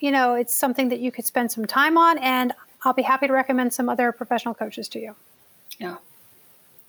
you 0.00 0.10
know, 0.10 0.34
it's 0.34 0.54
something 0.54 0.88
that 0.88 1.00
you 1.00 1.12
could 1.12 1.26
spend 1.26 1.52
some 1.52 1.66
time 1.66 1.98
on, 1.98 2.18
and 2.18 2.52
I'll 2.82 2.94
be 2.94 3.02
happy 3.02 3.26
to 3.26 3.32
recommend 3.32 3.74
some 3.74 3.88
other 3.88 4.12
professional 4.12 4.54
coaches 4.54 4.88
to 4.88 5.00
you. 5.00 5.14
Yeah. 5.78 5.96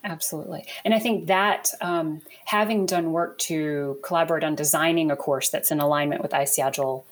Absolutely. 0.02 0.64
And 0.84 0.94
I 0.94 0.98
think 0.98 1.26
that 1.26 1.70
um, 1.82 2.22
having 2.46 2.86
done 2.86 3.12
work 3.12 3.36
to 3.38 3.98
collaborate 4.02 4.44
on 4.44 4.54
designing 4.54 5.10
a 5.10 5.16
course 5.16 5.50
that's 5.50 5.70
in 5.70 5.78
alignment 5.78 6.22
with 6.22 6.32
IC 6.32 6.58
Agile 6.58 7.04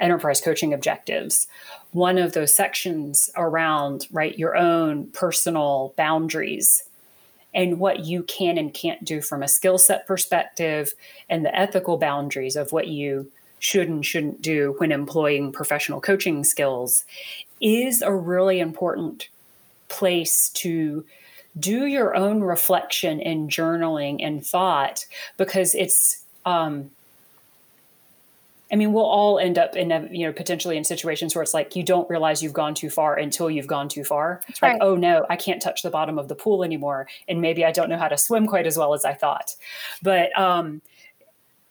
enterprise 0.00 0.40
coaching 0.40 0.72
objectives 0.72 1.46
one 1.92 2.18
of 2.18 2.32
those 2.32 2.54
sections 2.54 3.30
around 3.36 4.06
right 4.12 4.38
your 4.38 4.56
own 4.56 5.06
personal 5.08 5.92
boundaries 5.96 6.84
and 7.52 7.80
what 7.80 8.04
you 8.04 8.22
can 8.22 8.58
and 8.58 8.72
can't 8.74 9.04
do 9.04 9.20
from 9.20 9.42
a 9.42 9.48
skill 9.48 9.78
set 9.78 10.06
perspective 10.06 10.92
and 11.28 11.44
the 11.44 11.54
ethical 11.54 11.96
boundaries 11.96 12.56
of 12.56 12.72
what 12.72 12.88
you 12.88 13.30
should 13.58 13.88
and 13.88 14.06
shouldn't 14.06 14.40
do 14.40 14.74
when 14.78 14.92
employing 14.92 15.52
professional 15.52 16.00
coaching 16.00 16.44
skills 16.44 17.04
is 17.60 18.02
a 18.02 18.12
really 18.12 18.60
important 18.60 19.28
place 19.88 20.48
to 20.50 21.04
do 21.58 21.86
your 21.86 22.14
own 22.14 22.40
reflection 22.40 23.20
and 23.20 23.50
journaling 23.50 24.24
and 24.24 24.46
thought 24.46 25.04
because 25.36 25.74
it's 25.74 26.24
um, 26.46 26.90
I 28.72 28.76
mean, 28.76 28.92
we'll 28.92 29.04
all 29.04 29.38
end 29.38 29.58
up 29.58 29.74
in, 29.74 29.90
a, 29.90 30.08
you 30.10 30.26
know, 30.26 30.32
potentially 30.32 30.76
in 30.76 30.84
situations 30.84 31.34
where 31.34 31.42
it's 31.42 31.54
like 31.54 31.74
you 31.74 31.82
don't 31.82 32.08
realize 32.08 32.42
you've 32.42 32.52
gone 32.52 32.74
too 32.74 32.88
far 32.88 33.16
until 33.16 33.50
you've 33.50 33.66
gone 33.66 33.88
too 33.88 34.04
far. 34.04 34.42
That's 34.46 34.62
like, 34.62 34.72
right. 34.72 34.82
oh 34.82 34.94
no, 34.94 35.26
I 35.28 35.36
can't 35.36 35.60
touch 35.60 35.82
the 35.82 35.90
bottom 35.90 36.18
of 36.18 36.28
the 36.28 36.36
pool 36.36 36.62
anymore, 36.62 37.08
and 37.28 37.40
maybe 37.40 37.64
I 37.64 37.72
don't 37.72 37.88
know 37.88 37.98
how 37.98 38.08
to 38.08 38.16
swim 38.16 38.46
quite 38.46 38.66
as 38.66 38.78
well 38.78 38.94
as 38.94 39.04
I 39.04 39.14
thought. 39.14 39.56
But 40.02 40.38
um, 40.38 40.82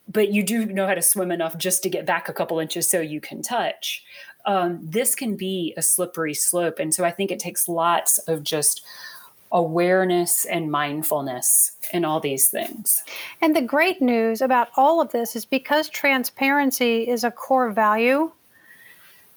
but 0.08 0.34
you 0.34 0.44
do 0.44 0.66
know 0.66 0.88
how 0.88 0.96
to 0.96 1.02
swim 1.02 1.32
enough 1.32 1.58
just 1.58 1.84
to 1.84 1.90
get 1.90 2.06
back 2.06 2.28
a 2.28 2.34
couple 2.34 2.60
inches 2.60 2.90
so 2.90 3.00
you 3.00 3.22
can 3.22 3.42
touch. 3.42 4.04
Um, 4.46 4.80
this 4.82 5.16
can 5.16 5.36
be 5.36 5.74
a 5.78 5.82
slippery 5.82 6.34
slope, 6.34 6.80
and 6.80 6.94
so 6.94 7.06
I 7.06 7.12
think 7.12 7.32
it 7.32 7.40
takes 7.40 7.70
lots 7.70 8.18
of 8.20 8.44
just 8.44 8.86
awareness 9.52 10.46
and 10.46 10.72
mindfulness 10.72 11.72
in 11.92 12.06
all 12.06 12.20
these 12.20 12.50
things. 12.50 13.04
And 13.42 13.56
the 13.56 13.62
great 13.62 14.02
news 14.02 14.42
about 14.42 14.70
all 14.78 15.02
of 15.02 15.12
this 15.12 15.36
is 15.36 15.46
because 15.46 15.90
transparency 15.90 17.08
is 17.08 17.24
a 17.24 17.32
core 17.32 17.72
value, 17.72 18.32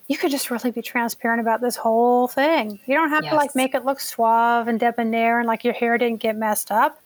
you 0.09 0.19
could 0.19 0.31
just 0.31 0.51
really 0.51 0.71
be 0.71 0.83
transparent 0.83 1.41
about 1.41 1.63
this 1.63 1.77
whole 1.77 2.29
thing. 2.29 2.79
You 2.87 2.95
don't 2.95 3.09
have 3.09 3.25
yes. 3.25 3.33
to 3.33 3.37
like 3.37 3.55
make 3.55 3.75
it 3.75 3.85
look 3.85 4.01
suave 4.01 4.69
and 4.69 4.79
debonair 4.79 5.39
and 5.39 5.47
like 5.47 5.65
your 5.65 5.73
hair 5.73 5.97
didn't 5.97 6.21
get 6.21 6.37
messed 6.37 6.71
up. 6.71 7.01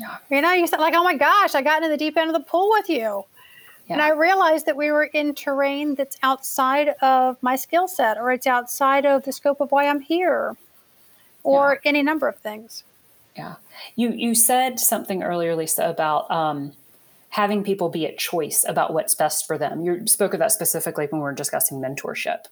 Yeah. 0.00 0.16
You 0.30 0.40
know, 0.40 0.52
you 0.52 0.66
said 0.66 0.80
like, 0.80 0.94
oh 0.94 1.04
my 1.04 1.16
gosh, 1.16 1.54
I 1.54 1.62
got 1.62 1.82
into 1.82 1.90
the 1.90 1.96
deep 1.96 2.16
end 2.16 2.28
of 2.28 2.34
the 2.34 2.48
pool 2.48 2.70
with 2.70 2.88
you. 2.88 3.24
Yeah. 3.86 3.92
And 3.92 4.02
I 4.02 4.08
realized 4.10 4.66
that 4.66 4.76
we 4.76 4.90
were 4.90 5.04
in 5.04 5.34
terrain 5.34 5.94
that's 5.94 6.16
outside 6.22 6.94
of 7.02 7.36
my 7.42 7.54
skill 7.54 7.86
set 7.86 8.16
or 8.16 8.32
it's 8.32 8.46
outside 8.46 9.06
of 9.06 9.22
the 9.22 9.32
scope 9.32 9.60
of 9.60 9.70
why 9.70 9.86
I'm 9.86 10.00
here 10.00 10.56
or 11.44 11.80
yeah. 11.84 11.88
any 11.88 12.02
number 12.02 12.26
of 12.26 12.36
things. 12.38 12.82
Yeah. 13.36 13.54
You 13.94 14.10
you 14.10 14.34
said 14.34 14.80
something 14.80 15.22
earlier, 15.22 15.54
Lisa, 15.54 15.88
about 15.88 16.30
um, 16.30 16.72
having 17.30 17.64
people 17.64 17.88
be 17.88 18.06
at 18.06 18.18
choice 18.18 18.64
about 18.66 18.92
what's 18.92 19.14
best 19.14 19.46
for 19.46 19.58
them. 19.58 19.82
You 19.82 20.06
spoke 20.06 20.34
of 20.34 20.40
that 20.40 20.52
specifically 20.52 21.06
when 21.06 21.20
we 21.20 21.24
were 21.24 21.32
discussing 21.32 21.80
mentorship. 21.80 22.44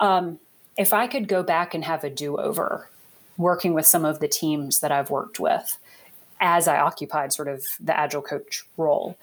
Um, 0.00 0.38
if 0.76 0.92
I 0.92 1.06
could 1.06 1.28
go 1.28 1.42
back 1.42 1.74
and 1.74 1.84
have 1.84 2.04
a 2.04 2.10
do 2.10 2.36
over 2.38 2.88
working 3.38 3.74
with 3.74 3.86
some 3.86 4.04
of 4.04 4.20
the 4.20 4.28
teams 4.28 4.80
that 4.80 4.92
I've 4.92 5.10
worked 5.10 5.38
with 5.38 5.78
as 6.40 6.68
I 6.68 6.78
occupied 6.78 7.32
sort 7.32 7.48
of 7.48 7.64
the 7.80 7.98
agile 7.98 8.22
coach 8.22 8.64
role, 8.76 9.16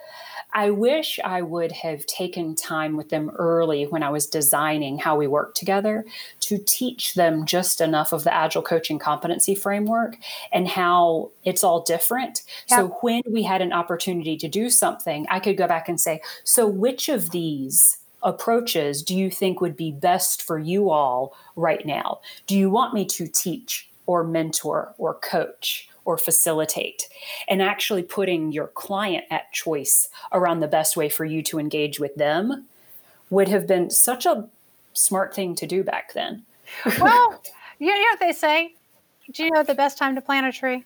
I 0.53 0.69
wish 0.69 1.19
I 1.23 1.41
would 1.41 1.71
have 1.71 2.05
taken 2.05 2.55
time 2.55 2.95
with 2.95 3.09
them 3.09 3.31
early 3.31 3.85
when 3.85 4.03
I 4.03 4.09
was 4.09 4.27
designing 4.27 4.99
how 4.99 5.17
we 5.17 5.25
work 5.25 5.55
together 5.55 6.05
to 6.41 6.59
teach 6.59 7.15
them 7.15 7.45
just 7.45 7.81
enough 7.81 8.13
of 8.13 8.23
the 8.23 8.33
Agile 8.33 8.61
coaching 8.61 8.99
competency 8.99 9.55
framework 9.55 10.15
and 10.51 10.67
how 10.67 11.31
it's 11.43 11.63
all 11.63 11.81
different. 11.81 12.43
Yep. 12.69 12.79
So 12.79 12.97
when 13.01 13.23
we 13.27 13.41
had 13.41 13.61
an 13.61 13.73
opportunity 13.73 14.37
to 14.37 14.47
do 14.47 14.69
something, 14.69 15.25
I 15.29 15.39
could 15.39 15.57
go 15.57 15.67
back 15.67 15.89
and 15.89 15.99
say, 15.99 16.21
So 16.43 16.67
which 16.67 17.09
of 17.09 17.31
these? 17.31 17.97
approaches 18.25 19.03
do 19.03 19.13
you 19.13 19.29
think 19.29 19.59
would 19.59 19.75
be 19.75 19.91
best 19.91 20.41
for 20.41 20.57
you 20.57 20.89
all 20.89 21.35
right 21.57 21.85
now? 21.85 22.21
Do 22.47 22.57
you 22.57 22.69
want 22.69 22.93
me 22.93 23.03
to 23.07 23.27
teach 23.27 23.89
or 24.05 24.23
mentor 24.23 24.95
or 24.97 25.15
coach? 25.15 25.89
Or 26.05 26.17
facilitate 26.17 27.07
and 27.47 27.61
actually 27.61 28.03
putting 28.03 28.51
your 28.51 28.67
client 28.67 29.25
at 29.31 29.51
choice 29.51 30.09
around 30.31 30.59
the 30.59 30.67
best 30.67 30.97
way 30.97 31.09
for 31.09 31.25
you 31.25 31.41
to 31.43 31.59
engage 31.59 31.99
with 31.99 32.15
them 32.15 32.65
would 33.29 33.47
have 33.47 33.65
been 33.67 33.89
such 33.89 34.25
a 34.25 34.47
smart 34.93 35.33
thing 35.33 35.55
to 35.55 35.65
do 35.65 35.83
back 35.83 36.13
then. 36.13 36.43
well, 36.99 37.41
you 37.79 37.87
know 37.87 38.01
what 38.11 38.19
they 38.19 38.31
say? 38.31 38.73
Do 39.31 39.43
you 39.43 39.51
know 39.51 39.63
the 39.63 39.75
best 39.75 39.97
time 39.97 40.15
to 40.15 40.21
plant 40.21 40.45
a 40.45 40.51
tree? 40.51 40.85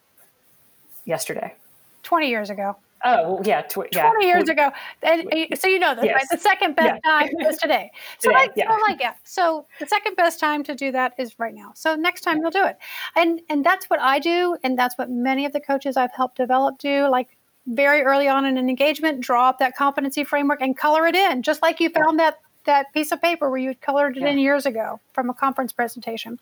Yesterday. 1.06 1.56
20 2.04 2.30
years 2.30 2.50
ago. 2.50 2.78
Oh 3.08 3.42
yeah, 3.44 3.62
tw- 3.62 3.88
yeah, 3.92 4.10
20 4.12 4.26
years 4.26 4.50
ago. 4.50 4.70
And 5.02 5.34
uh, 5.34 5.56
so 5.56 5.68
you 5.70 5.80
know 5.80 5.96
this, 5.96 6.06
Yes. 6.06 6.16
right? 6.16 6.26
The 6.32 6.38
second 6.38 6.76
best 6.76 7.00
Yeah. 7.04 7.10
time 7.12 7.30
is 7.50 7.58
today. 7.66 7.92
So 8.20 8.30
Today, 8.30 8.40
like, 8.42 8.52
yeah. 8.56 8.70
so 8.70 8.82
like, 8.82 9.00
yeah. 9.00 9.14
So 9.24 9.66
the 9.80 9.88
second 9.88 10.16
best 10.16 10.40
time 10.40 10.64
to 10.64 10.76
do 10.76 10.92
that 10.92 11.14
is 11.18 11.38
right 11.40 11.54
now. 11.54 11.72
So 11.76 11.96
next 11.96 12.22
time 12.22 12.40
you'll 12.42 12.52
do 12.52 12.66
it. 12.66 12.78
And 13.16 13.42
and 13.50 13.64
that's 13.66 13.90
what 13.90 14.00
I 14.02 14.20
do, 14.20 14.58
and 14.64 14.78
that's 14.78 14.98
what 14.98 15.10
many 15.10 15.46
of 15.46 15.54
the 15.54 15.60
coaches 15.62 15.96
I've 15.98 16.14
helped 16.14 16.38
develop 16.38 16.78
do. 16.80 17.08
Like 17.08 17.30
very 17.68 18.02
early 18.02 18.28
on 18.28 18.46
in 18.46 18.58
an 18.58 18.70
engagement, 18.70 19.20
draw 19.22 19.50
up 19.50 19.60
that 19.60 19.76
competency 19.76 20.24
framework 20.24 20.62
and 20.62 20.78
color 20.78 21.06
it 21.08 21.16
in, 21.16 21.44
just 21.44 21.62
like 21.62 21.80
you 21.80 21.90
found 21.90 22.20
that 22.20 22.40
that 22.68 22.94
piece 22.94 23.12
of 23.12 23.22
paper 23.22 23.50
where 23.50 23.60
you 23.60 23.76
colored 23.76 24.16
it 24.16 24.24
in 24.24 24.38
years 24.38 24.66
ago 24.66 25.00
from 25.14 25.30
a 25.30 25.34
conference 25.34 25.74
presentation. 25.74 26.40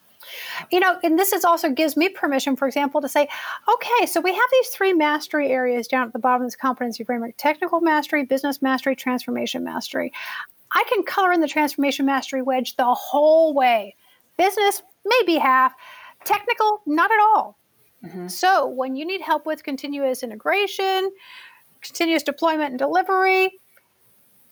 You 0.71 0.79
know, 0.79 0.99
and 1.03 1.17
this 1.17 1.31
is 1.31 1.45
also 1.45 1.69
gives 1.69 1.95
me 1.95 2.09
permission, 2.09 2.55
for 2.55 2.67
example, 2.67 2.99
to 3.01 3.07
say, 3.07 3.27
okay, 3.71 4.05
so 4.05 4.19
we 4.19 4.33
have 4.33 4.49
these 4.51 4.67
three 4.69 4.93
mastery 4.93 5.49
areas 5.49 5.87
down 5.87 6.07
at 6.07 6.13
the 6.13 6.19
bottom 6.19 6.41
of 6.41 6.47
this 6.47 6.55
competency 6.55 7.03
framework 7.03 7.37
technical 7.37 7.79
mastery, 7.79 8.25
business 8.25 8.61
mastery, 8.61 8.95
transformation 8.95 9.63
mastery. 9.63 10.11
I 10.71 10.83
can 10.89 11.03
color 11.03 11.31
in 11.31 11.41
the 11.41 11.47
transformation 11.47 12.05
mastery 12.05 12.41
wedge 12.41 12.75
the 12.75 12.93
whole 12.93 13.53
way. 13.53 13.95
Business, 14.37 14.83
maybe 15.05 15.37
half. 15.37 15.73
Technical, 16.25 16.81
not 16.85 17.11
at 17.11 17.19
all. 17.19 17.57
Mm-hmm. 18.03 18.27
So 18.27 18.67
when 18.67 18.95
you 18.95 19.05
need 19.05 19.21
help 19.21 19.45
with 19.45 19.63
continuous 19.63 20.23
integration, 20.23 21.11
continuous 21.81 22.23
deployment 22.23 22.71
and 22.71 22.79
delivery, 22.79 23.59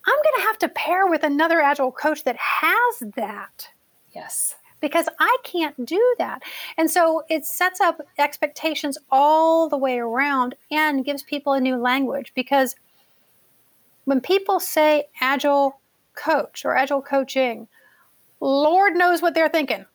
I'm 0.06 0.14
going 0.14 0.40
to 0.40 0.46
have 0.46 0.58
to 0.58 0.68
pair 0.68 1.06
with 1.06 1.22
another 1.22 1.60
agile 1.60 1.92
coach 1.92 2.24
that 2.24 2.36
has 2.36 3.12
that 3.16 3.68
yes, 4.14 4.54
because 4.80 5.08
I 5.18 5.36
can't 5.44 5.86
do 5.86 6.14
that. 6.18 6.42
And 6.76 6.90
so 6.90 7.24
it 7.30 7.44
sets 7.44 7.80
up 7.80 8.00
expectations 8.18 8.98
all 9.10 9.68
the 9.68 9.78
way 9.78 9.98
around 9.98 10.56
and 10.70 11.04
gives 11.04 11.22
people 11.22 11.54
a 11.54 11.60
new 11.60 11.76
language 11.76 12.32
because 12.34 12.76
when 14.04 14.20
people 14.20 14.60
say 14.60 15.04
agile 15.20 15.80
coach 16.14 16.64
or 16.64 16.76
agile 16.76 17.00
coaching, 17.00 17.66
Lord 18.40 18.94
knows 18.94 19.22
what 19.22 19.34
they're 19.34 19.48
thinking. 19.48 19.86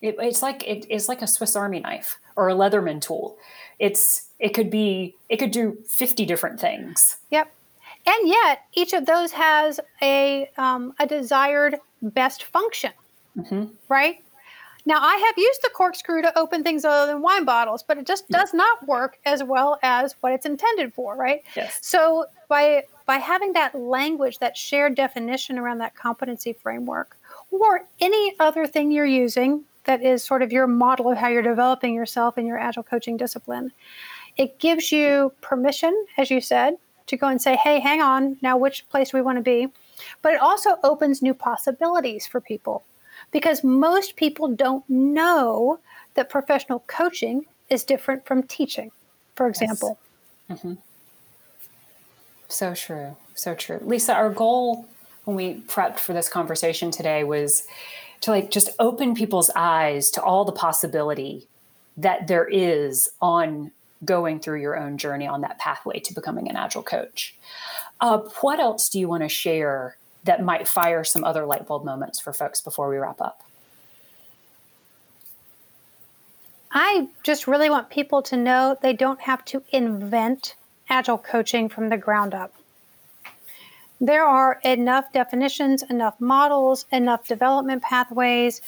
it, 0.00 0.16
it's 0.18 0.42
like 0.42 0.66
it, 0.66 0.86
it's 0.88 1.08
like 1.08 1.22
a 1.22 1.26
Swiss 1.26 1.54
Army 1.56 1.80
knife 1.80 2.18
or 2.36 2.48
a 2.48 2.54
Leatherman 2.54 3.00
tool. 3.00 3.36
It's 3.78 4.28
it 4.38 4.50
could 4.50 4.70
be 4.70 5.14
it 5.28 5.36
could 5.36 5.50
do 5.52 5.78
fifty 5.86 6.24
different 6.26 6.58
things. 6.60 7.18
Yep. 7.30 7.52
And 8.06 8.28
yet, 8.28 8.62
each 8.74 8.92
of 8.92 9.06
those 9.06 9.32
has 9.32 9.78
a, 10.02 10.50
um, 10.58 10.92
a 10.98 11.06
desired 11.06 11.76
best 12.02 12.44
function, 12.44 12.92
right? 13.88 14.22
Now, 14.84 14.98
I 15.00 15.14
have 15.16 15.38
used 15.38 15.62
the 15.62 15.70
corkscrew 15.72 16.22
to 16.22 16.36
open 16.36 16.64
things 16.64 16.84
other 16.84 17.12
than 17.12 17.22
wine 17.22 17.44
bottles, 17.44 17.84
but 17.84 17.98
it 17.98 18.06
just 18.06 18.28
does 18.28 18.52
not 18.52 18.84
work 18.88 19.18
as 19.24 19.44
well 19.44 19.78
as 19.82 20.16
what 20.20 20.32
it's 20.32 20.44
intended 20.44 20.92
for, 20.92 21.14
right? 21.16 21.42
Yes. 21.54 21.78
So, 21.82 22.26
by 22.48 22.84
by 23.06 23.16
having 23.16 23.52
that 23.52 23.74
language, 23.78 24.38
that 24.38 24.56
shared 24.56 24.96
definition 24.96 25.58
around 25.58 25.78
that 25.78 25.94
competency 25.94 26.52
framework, 26.52 27.16
or 27.50 27.86
any 28.00 28.34
other 28.40 28.66
thing 28.66 28.90
you're 28.90 29.04
using 29.06 29.64
that 29.84 30.02
is 30.02 30.22
sort 30.22 30.42
of 30.42 30.52
your 30.52 30.66
model 30.66 31.10
of 31.10 31.18
how 31.18 31.28
you're 31.28 31.42
developing 31.42 31.94
yourself 31.94 32.38
in 32.38 32.46
your 32.46 32.58
agile 32.58 32.82
coaching 32.82 33.16
discipline, 33.16 33.72
it 34.36 34.58
gives 34.58 34.90
you 34.92 35.32
permission, 35.40 36.06
as 36.16 36.30
you 36.30 36.40
said, 36.40 36.76
to 37.12 37.16
go 37.16 37.28
and 37.28 37.40
say, 37.40 37.56
hey, 37.56 37.78
hang 37.78 38.02
on, 38.02 38.36
now 38.42 38.56
which 38.56 38.88
place 38.88 39.10
do 39.10 39.18
we 39.18 39.22
want 39.22 39.38
to 39.38 39.42
be? 39.42 39.68
But 40.22 40.34
it 40.34 40.40
also 40.40 40.76
opens 40.82 41.22
new 41.22 41.34
possibilities 41.34 42.26
for 42.26 42.40
people 42.40 42.82
because 43.30 43.62
most 43.62 44.16
people 44.16 44.48
don't 44.48 44.88
know 44.88 45.78
that 46.14 46.28
professional 46.28 46.80
coaching 46.86 47.46
is 47.70 47.84
different 47.84 48.26
from 48.26 48.42
teaching, 48.42 48.90
for 49.36 49.46
example. 49.46 49.98
Mm-hmm. 50.50 50.74
So 52.48 52.74
true. 52.74 53.16
So 53.34 53.54
true. 53.54 53.80
Lisa, 53.82 54.14
our 54.14 54.30
goal 54.30 54.86
when 55.24 55.36
we 55.36 55.62
prepped 55.68 55.98
for 55.98 56.12
this 56.12 56.28
conversation 56.28 56.90
today 56.90 57.24
was 57.24 57.66
to 58.22 58.30
like 58.30 58.50
just 58.50 58.70
open 58.78 59.14
people's 59.14 59.50
eyes 59.54 60.10
to 60.12 60.22
all 60.22 60.44
the 60.44 60.52
possibility 60.52 61.48
that 61.96 62.26
there 62.26 62.46
is 62.46 63.10
on 63.20 63.70
going 64.04 64.40
through 64.40 64.60
your 64.60 64.76
own 64.76 64.98
journey 64.98 65.26
on 65.26 65.40
that 65.42 65.58
pathway 65.58 66.00
to 66.00 66.14
becoming 66.14 66.48
an 66.48 66.56
agile 66.56 66.82
coach. 66.82 67.36
Uh, 68.00 68.18
what 68.40 68.58
else 68.58 68.88
do 68.88 68.98
you 68.98 69.08
want 69.08 69.22
to 69.22 69.28
share 69.28 69.96
that 70.24 70.42
might 70.42 70.66
fire 70.66 71.04
some 71.04 71.24
other 71.24 71.46
light 71.46 71.66
bulb 71.66 71.84
moments 71.84 72.20
for 72.20 72.32
folks 72.32 72.60
before 72.60 72.88
we 72.88 72.96
wrap 72.96 73.20
up? 73.20 73.42
I 76.72 77.08
just 77.22 77.46
really 77.46 77.68
want 77.68 77.90
people 77.90 78.22
to 78.22 78.36
know 78.36 78.76
they 78.80 78.94
don't 78.94 79.20
have 79.20 79.44
to 79.46 79.62
invent 79.70 80.56
agile 80.88 81.18
coaching 81.18 81.68
from 81.68 81.90
the 81.90 81.98
ground 81.98 82.34
up. 82.34 82.54
There 84.00 84.24
are 84.24 84.58
enough 84.64 85.12
definitions, 85.12 85.82
enough 85.82 86.20
models, 86.20 86.86
enough 86.90 87.28
development 87.28 87.82
pathways. 87.82 88.60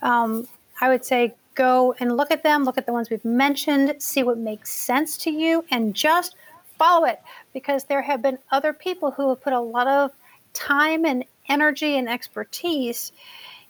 Um, 0.00 0.48
I 0.80 0.88
would 0.88 1.04
say 1.04 1.34
go 1.54 1.94
and 2.00 2.16
look 2.16 2.30
at 2.30 2.42
them, 2.42 2.64
look 2.64 2.78
at 2.78 2.86
the 2.86 2.92
ones 2.92 3.10
we've 3.10 3.24
mentioned, 3.24 3.94
see 3.98 4.22
what 4.22 4.38
makes 4.38 4.70
sense 4.74 5.16
to 5.18 5.30
you, 5.30 5.64
and 5.70 5.94
just 5.94 6.36
follow 6.78 7.06
it 7.06 7.20
because 7.52 7.84
there 7.84 8.02
have 8.02 8.22
been 8.22 8.38
other 8.50 8.72
people 8.72 9.10
who 9.10 9.28
have 9.28 9.42
put 9.42 9.52
a 9.52 9.60
lot 9.60 9.86
of 9.86 10.10
time 10.52 11.04
and 11.04 11.24
energy 11.48 11.96
and 11.96 12.08
expertise 12.08 13.12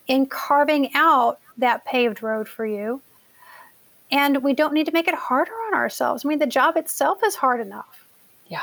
in 0.06 0.26
carving 0.26 0.90
out 0.94 1.38
that 1.58 1.84
paved 1.84 2.22
road 2.22 2.48
for 2.48 2.66
you 2.66 3.00
and 4.12 4.42
we 4.42 4.52
don't 4.52 4.74
need 4.74 4.86
to 4.86 4.92
make 4.92 5.08
it 5.08 5.14
harder 5.14 5.52
on 5.68 5.74
ourselves. 5.74 6.24
I 6.24 6.28
mean, 6.28 6.38
the 6.38 6.46
job 6.46 6.76
itself 6.76 7.20
is 7.24 7.34
hard 7.34 7.60
enough. 7.60 8.06
Yeah. 8.46 8.60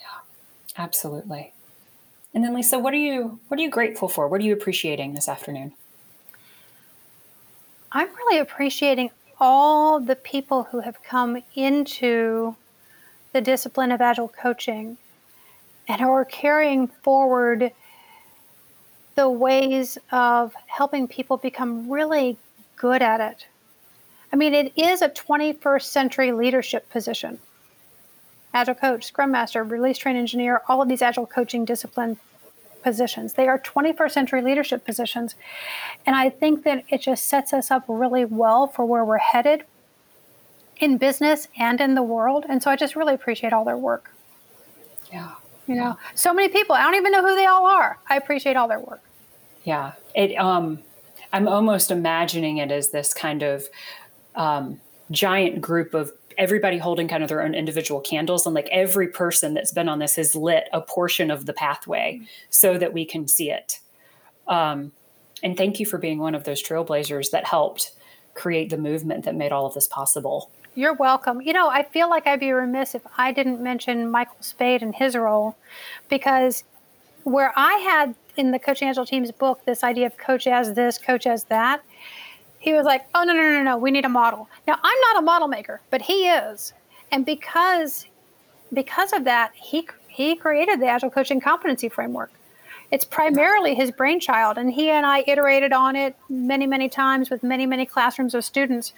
Yeah. 0.00 0.06
Absolutely. 0.78 1.52
And 2.34 2.42
then 2.42 2.54
Lisa, 2.54 2.78
what 2.78 2.94
are 2.94 2.98
you 2.98 3.38
what 3.48 3.60
are 3.60 3.62
you 3.62 3.70
grateful 3.70 4.08
for? 4.08 4.28
What 4.28 4.40
are 4.40 4.44
you 4.44 4.54
appreciating 4.54 5.14
this 5.14 5.28
afternoon? 5.28 5.74
I'm 7.92 8.08
really 8.08 8.38
appreciating 8.38 9.10
all 9.38 10.00
the 10.00 10.16
people 10.16 10.64
who 10.64 10.80
have 10.80 11.02
come 11.02 11.42
into 11.54 12.56
the 13.32 13.40
discipline 13.40 13.92
of 13.92 14.00
agile 14.00 14.28
coaching 14.28 14.96
and 15.88 16.00
who 16.00 16.08
are 16.08 16.24
carrying 16.24 16.88
forward 16.88 17.70
the 19.14 19.30
ways 19.30 19.98
of 20.10 20.54
helping 20.66 21.08
people 21.08 21.36
become 21.36 21.90
really 21.90 22.36
good 22.76 23.02
at 23.02 23.20
it. 23.20 23.46
I 24.32 24.36
mean, 24.36 24.52
it 24.52 24.72
is 24.76 25.00
a 25.00 25.08
21st 25.08 25.82
century 25.82 26.32
leadership 26.32 26.90
position. 26.90 27.38
Agile 28.52 28.74
coach, 28.74 29.04
scrum 29.04 29.30
master, 29.30 29.62
release 29.62 29.98
train 29.98 30.16
engineer, 30.16 30.62
all 30.68 30.82
of 30.82 30.88
these 30.88 31.02
agile 31.02 31.26
coaching 31.26 31.64
discipline 31.64 32.18
positions. 32.82 33.34
They 33.34 33.48
are 33.48 33.58
21st 33.58 34.10
century 34.10 34.42
leadership 34.42 34.84
positions. 34.84 35.34
And 36.04 36.16
I 36.16 36.30
think 36.30 36.64
that 36.64 36.84
it 36.88 37.00
just 37.00 37.26
sets 37.26 37.52
us 37.52 37.70
up 37.70 37.84
really 37.88 38.24
well 38.24 38.66
for 38.66 38.84
where 38.84 39.04
we're 39.04 39.18
headed 39.18 39.64
in 40.78 40.98
business 40.98 41.48
and 41.58 41.80
in 41.80 41.94
the 41.94 42.02
world. 42.02 42.44
And 42.48 42.62
so 42.62 42.70
I 42.70 42.76
just 42.76 42.96
really 42.96 43.14
appreciate 43.14 43.52
all 43.52 43.64
their 43.64 43.78
work. 43.78 44.12
Yeah. 45.12 45.32
You 45.66 45.74
know, 45.74 45.98
so 46.14 46.32
many 46.32 46.48
people, 46.48 46.76
I 46.76 46.82
don't 46.82 46.94
even 46.94 47.12
know 47.12 47.26
who 47.26 47.34
they 47.34 47.46
all 47.46 47.66
are. 47.66 47.98
I 48.08 48.16
appreciate 48.16 48.56
all 48.56 48.68
their 48.68 48.80
work. 48.80 49.00
Yeah. 49.64 49.92
It 50.14 50.36
um 50.36 50.82
I'm 51.32 51.48
almost 51.48 51.90
imagining 51.90 52.58
it 52.58 52.70
as 52.70 52.90
this 52.90 53.12
kind 53.12 53.42
of 53.42 53.68
um, 54.34 54.80
giant 55.10 55.60
group 55.60 55.94
of 55.94 56.12
everybody 56.38 56.78
holding 56.78 57.08
kind 57.08 57.22
of 57.22 57.28
their 57.28 57.42
own 57.42 57.54
individual 57.54 58.00
candles 58.00 58.46
and 58.46 58.54
like 58.54 58.68
every 58.70 59.08
person 59.08 59.54
that's 59.54 59.72
been 59.72 59.88
on 59.88 59.98
this 59.98 60.16
has 60.16 60.34
lit 60.34 60.68
a 60.72 60.80
portion 60.80 61.30
of 61.30 61.46
the 61.46 61.52
pathway 61.52 62.20
so 62.50 62.76
that 62.78 62.92
we 62.92 63.04
can 63.04 63.26
see 63.26 63.50
it. 63.50 63.80
Um, 64.46 64.92
and 65.42 65.56
thank 65.56 65.80
you 65.80 65.86
for 65.86 65.98
being 65.98 66.18
one 66.18 66.34
of 66.34 66.44
those 66.44 66.62
trailblazers 66.62 67.30
that 67.30 67.46
helped 67.46 67.92
create 68.34 68.70
the 68.70 68.76
movement 68.76 69.24
that 69.24 69.34
made 69.34 69.52
all 69.52 69.66
of 69.66 69.74
this 69.74 69.86
possible. 69.86 70.50
You're 70.74 70.94
welcome. 70.94 71.40
You 71.40 71.54
know, 71.54 71.68
I 71.68 71.82
feel 71.84 72.10
like 72.10 72.26
I'd 72.26 72.40
be 72.40 72.52
remiss 72.52 72.94
if 72.94 73.02
I 73.16 73.32
didn't 73.32 73.62
mention 73.62 74.10
Michael 74.10 74.36
Spayd 74.40 74.82
and 74.82 74.94
his 74.94 75.16
role 75.16 75.56
because 76.10 76.64
where 77.24 77.52
I 77.56 77.72
had 77.78 78.14
in 78.36 78.50
the 78.50 78.58
Coaching 78.58 78.88
Agile 78.88 79.06
Teams 79.06 79.32
book 79.32 79.64
this 79.64 79.82
idea 79.82 80.06
of 80.06 80.18
coach 80.18 80.46
as 80.46 80.74
this, 80.74 80.98
coach 80.98 81.26
as 81.26 81.44
that, 81.44 81.82
he 82.66 82.74
was 82.74 82.84
like, 82.84 83.06
oh, 83.14 83.22
no, 83.22 83.32
no, 83.32 83.42
no, 83.42 83.62
no, 83.62 83.78
we 83.78 83.92
need 83.92 84.04
a 84.04 84.08
model. 84.08 84.48
Now, 84.66 84.76
I'm 84.82 85.00
not 85.02 85.18
a 85.18 85.22
model 85.22 85.46
maker, 85.46 85.80
but 85.88 86.02
he 86.02 86.26
is. 86.26 86.72
And 87.12 87.24
because 87.24 88.06
because 88.72 89.12
of 89.12 89.22
that, 89.22 89.52
he 89.54 89.88
he 90.08 90.34
created 90.34 90.80
the 90.80 90.88
Agile 90.88 91.10
Coaching 91.10 91.40
Competency 91.40 91.88
Framework. 91.88 92.32
It's 92.90 93.04
primarily 93.04 93.76
his 93.76 93.92
brainchild, 93.92 94.58
and 94.58 94.72
he 94.72 94.90
and 94.90 95.06
I 95.06 95.22
iterated 95.28 95.72
on 95.72 95.94
it 95.94 96.16
many, 96.28 96.66
many 96.66 96.88
times 96.88 97.30
with 97.30 97.44
many, 97.44 97.66
many 97.66 97.86
classrooms 97.86 98.34
of 98.34 98.44
students. 98.44 98.92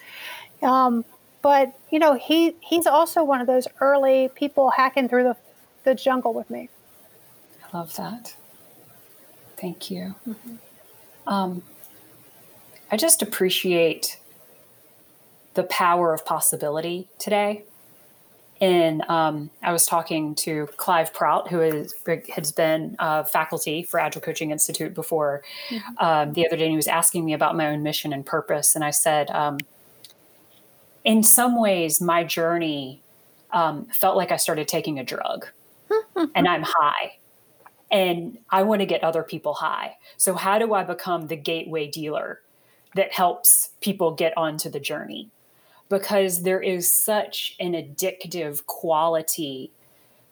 Um, 0.62 1.04
but 1.42 1.78
you 1.90 1.98
know, 1.98 2.14
he 2.14 2.56
he's 2.60 2.86
also 2.86 3.22
one 3.22 3.42
of 3.42 3.46
those 3.46 3.68
early 3.82 4.30
people 4.34 4.70
hacking 4.70 5.10
through 5.10 5.24
the 5.24 5.36
the 5.84 5.94
jungle 5.94 6.32
with 6.32 6.48
me. 6.48 6.70
I 7.70 7.76
love 7.76 7.94
that. 7.96 8.34
Thank 9.58 9.90
you. 9.90 10.14
Um, 11.26 11.62
I 12.90 12.96
just 12.96 13.22
appreciate 13.22 14.18
the 15.54 15.64
power 15.64 16.14
of 16.14 16.24
possibility 16.24 17.08
today 17.18 17.64
and 18.60 19.02
um, 19.02 19.50
I 19.62 19.72
was 19.72 19.86
talking 19.86 20.34
to 20.36 20.68
Clive 20.76 21.14
Prout, 21.14 21.48
who 21.48 21.60
is, 21.60 21.94
has 22.34 22.50
been 22.50 22.96
uh, 22.98 23.22
faculty 23.22 23.84
for 23.84 24.00
Agile 24.00 24.20
Coaching 24.20 24.50
Institute 24.50 24.94
before, 24.94 25.42
mm-hmm. 25.68 26.04
um, 26.04 26.32
the 26.32 26.46
other 26.46 26.56
day, 26.56 26.64
and 26.64 26.72
he 26.72 26.76
was 26.76 26.88
asking 26.88 27.24
me 27.24 27.34
about 27.34 27.56
my 27.56 27.68
own 27.68 27.82
mission 27.82 28.12
and 28.12 28.26
purpose. 28.26 28.74
And 28.74 28.84
I 28.84 28.90
said, 28.90 29.30
um, 29.30 29.58
in 31.04 31.22
some 31.22 31.60
ways, 31.60 32.00
my 32.00 32.24
journey 32.24 33.00
um, 33.52 33.86
felt 33.86 34.16
like 34.16 34.32
I 34.32 34.36
started 34.36 34.66
taking 34.66 34.98
a 34.98 35.04
drug, 35.04 35.46
and 36.34 36.48
I'm 36.48 36.64
high. 36.66 37.18
And 37.90 38.38
I 38.50 38.64
want 38.64 38.80
to 38.80 38.86
get 38.86 39.02
other 39.02 39.22
people 39.22 39.54
high. 39.54 39.96
So, 40.18 40.34
how 40.34 40.58
do 40.58 40.74
I 40.74 40.84
become 40.84 41.28
the 41.28 41.36
gateway 41.36 41.88
dealer 41.88 42.40
that 42.94 43.12
helps 43.12 43.70
people 43.80 44.12
get 44.12 44.36
onto 44.36 44.70
the 44.70 44.80
journey? 44.80 45.30
because 45.88 46.42
there 46.42 46.60
is 46.60 46.90
such 46.90 47.56
an 47.60 47.72
addictive 47.72 48.66
quality 48.66 49.72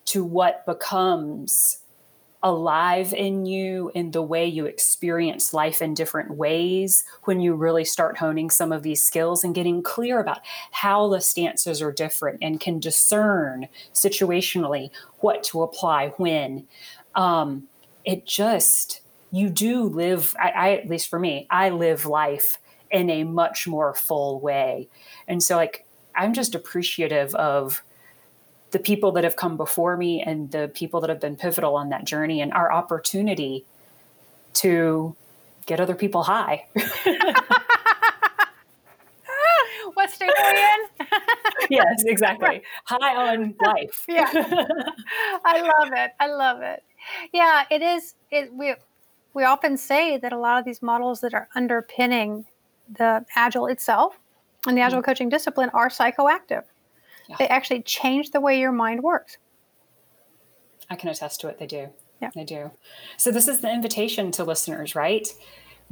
to 0.07 0.23
what 0.23 0.65
becomes 0.67 1.79
alive 2.43 3.13
in 3.15 3.47
you 3.47 3.91
in 3.95 4.11
the 4.11 4.23
way 4.23 4.47
you 4.47 4.67
experience 4.67 5.55
life 5.55 5.81
in 5.81 5.95
different 5.95 6.33
ways 6.33 7.03
when 7.25 7.41
you 7.41 7.55
really 7.55 7.85
start 7.85 8.19
honing 8.19 8.51
some 8.51 8.71
of 8.71 8.83
these 8.83 9.03
skills 9.03 9.43
and 9.43 9.55
getting 9.55 9.83
clear 9.83 10.21
about 10.21 10.41
how 10.71 11.09
the 11.09 11.21
stances 11.21 11.81
are 11.81 11.91
different 11.91 12.39
and 12.43 12.61
can 12.61 12.79
discern 12.79 13.67
situationally 13.95 14.91
what 15.21 15.43
to 15.43 15.63
apply 15.63 16.09
when 16.19 16.65
um, 17.15 17.67
it 18.05 18.27
just 18.27 19.01
you 19.37 19.51
do 19.51 19.85
live 19.85 20.35
I, 20.41 20.51
I 20.51 20.71
at 20.73 20.89
least 20.89 21.09
for 21.09 21.19
me 21.19 21.47
i 21.51 21.71
live 21.71 22.07
life 22.07 22.59
in 22.91 23.11
a 23.11 23.25
much 23.25 23.67
more 23.67 23.93
full 23.95 24.41
way. 24.41 24.89
And 25.29 25.43
so, 25.43 25.57
like, 25.57 25.85
I'm 26.15 26.33
just 26.33 26.55
appreciative 26.55 27.35
of 27.35 27.83
the 28.71 28.79
people 28.79 29.13
that 29.13 29.25
have 29.25 29.37
come 29.37 29.57
before 29.57 29.97
me 29.97 30.23
and 30.23 30.51
the 30.51 30.71
people 30.75 31.01
that 31.01 31.11
have 31.11 31.21
been 31.21 31.37
pivotal 31.37 31.77
on 31.77 31.89
that 31.91 32.05
journey 32.05 32.41
and 32.41 32.53
our 32.53 32.73
opportunity 32.73 33.65
to 34.55 35.15
get 35.67 35.81
other 35.81 35.95
people 35.95 36.23
high. 36.25 36.67
what 39.95 40.11
state 40.11 40.31
are 40.39 40.53
we 40.53 40.59
in? 40.59 40.81
yes, 41.71 42.05
exactly. 42.07 42.63
High 42.85 43.33
on 43.33 43.55
life. 43.65 44.05
yeah. 44.09 44.31
I 44.33 45.61
love 45.61 45.93
it. 45.93 46.11
I 46.19 46.27
love 46.29 46.63
it. 46.63 46.83
Yeah, 47.33 47.65
it 47.71 47.83
is 47.83 48.15
it 48.31 48.53
we 48.53 48.75
we 49.37 49.45
often 49.45 49.77
say 49.77 50.17
that 50.17 50.33
a 50.33 50.39
lot 50.39 50.59
of 50.59 50.65
these 50.65 50.81
models 50.81 51.21
that 51.21 51.35
are 51.35 51.47
underpinning 51.55 52.47
the 52.89 53.23
Agile 53.37 53.67
itself 53.67 54.19
and 54.67 54.75
the 54.75 54.81
Agile 54.81 55.01
mm-hmm. 55.01 55.05
coaching 55.05 55.29
discipline 55.29 55.69
are 55.75 55.91
psychoactive. 55.91 56.63
Yeah. 57.29 57.37
They 57.39 57.47
actually 57.47 57.83
change 57.83 58.31
the 58.31 58.41
way 58.41 58.59
your 58.59 58.73
mind 58.73 59.03
works. 59.03 59.37
I 60.89 60.97
can 60.97 61.11
attest 61.11 61.43
to 61.43 61.49
it. 61.49 61.59
They 61.59 61.67
do. 61.67 61.91
Yeah. 62.23 62.31
They 62.35 62.45
do. 62.45 62.71
So, 63.19 63.31
this 63.31 63.47
is 63.47 63.61
the 63.61 63.71
invitation 63.71 64.33
to 64.33 64.45
listeners, 64.45 64.95
right? 64.95 65.29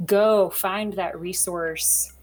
Go 0.07 0.49
find 0.49 0.93
that 0.93 1.19
resource, 1.19 2.13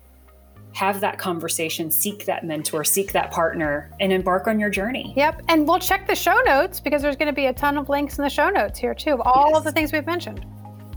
have 0.72 1.00
that 1.02 1.18
conversation, 1.18 1.92
seek 1.92 2.24
that 2.24 2.44
mentor, 2.44 2.82
seek 2.82 3.12
that 3.12 3.30
partner, 3.30 3.92
and 4.00 4.12
embark 4.12 4.48
on 4.48 4.58
your 4.58 4.70
journey. 4.70 5.12
Yep. 5.16 5.42
And 5.48 5.68
we'll 5.68 5.78
check 5.78 6.08
the 6.08 6.16
show 6.16 6.40
notes 6.40 6.80
because 6.80 7.00
there's 7.00 7.16
going 7.16 7.28
to 7.28 7.32
be 7.32 7.46
a 7.46 7.52
ton 7.52 7.78
of 7.78 7.88
links 7.88 8.18
in 8.18 8.24
the 8.24 8.30
show 8.30 8.50
notes 8.50 8.76
here, 8.76 8.94
too, 8.94 9.12
of 9.12 9.20
all 9.20 9.50
yes. 9.50 9.58
of 9.58 9.64
the 9.64 9.70
things 9.70 9.92
we've 9.92 10.06
mentioned. 10.06 10.44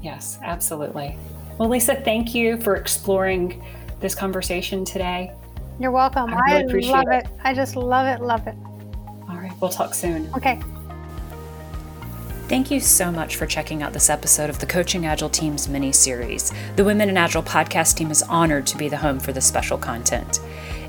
Yes, 0.05 0.37
absolutely. 0.43 1.17
Well, 1.57 1.67
Lisa, 1.67 1.95
thank 1.95 2.35
you 2.35 2.61
for 2.61 2.75
exploring 2.75 3.63
this 4.01 4.13
conversation 4.13 4.85
today. 4.85 5.31
You're 5.79 5.89
welcome. 5.89 6.31
I, 6.31 6.61
really 6.61 6.87
I 6.89 6.91
love 6.91 7.07
it. 7.11 7.25
it. 7.25 7.31
I 7.43 7.55
just 7.55 7.75
love 7.75 8.05
it, 8.05 8.23
love 8.23 8.45
it. 8.45 8.53
All 9.27 9.37
right, 9.37 9.51
we'll 9.59 9.71
talk 9.71 9.95
soon. 9.95 10.31
Okay. 10.35 10.61
Thank 12.47 12.69
you 12.69 12.79
so 12.79 13.11
much 13.11 13.35
for 13.37 13.47
checking 13.47 13.81
out 13.81 13.93
this 13.93 14.11
episode 14.11 14.51
of 14.51 14.59
the 14.59 14.67
Coaching 14.67 15.07
Agile 15.07 15.27
Teams 15.27 15.67
mini 15.67 15.91
series. 15.91 16.53
The 16.75 16.83
Women 16.83 17.09
in 17.09 17.17
Agile 17.17 17.41
podcast 17.41 17.95
team 17.95 18.11
is 18.11 18.21
honored 18.21 18.67
to 18.67 18.77
be 18.77 18.87
the 18.87 18.97
home 18.97 19.19
for 19.19 19.33
this 19.33 19.47
special 19.47 19.79
content. 19.79 20.39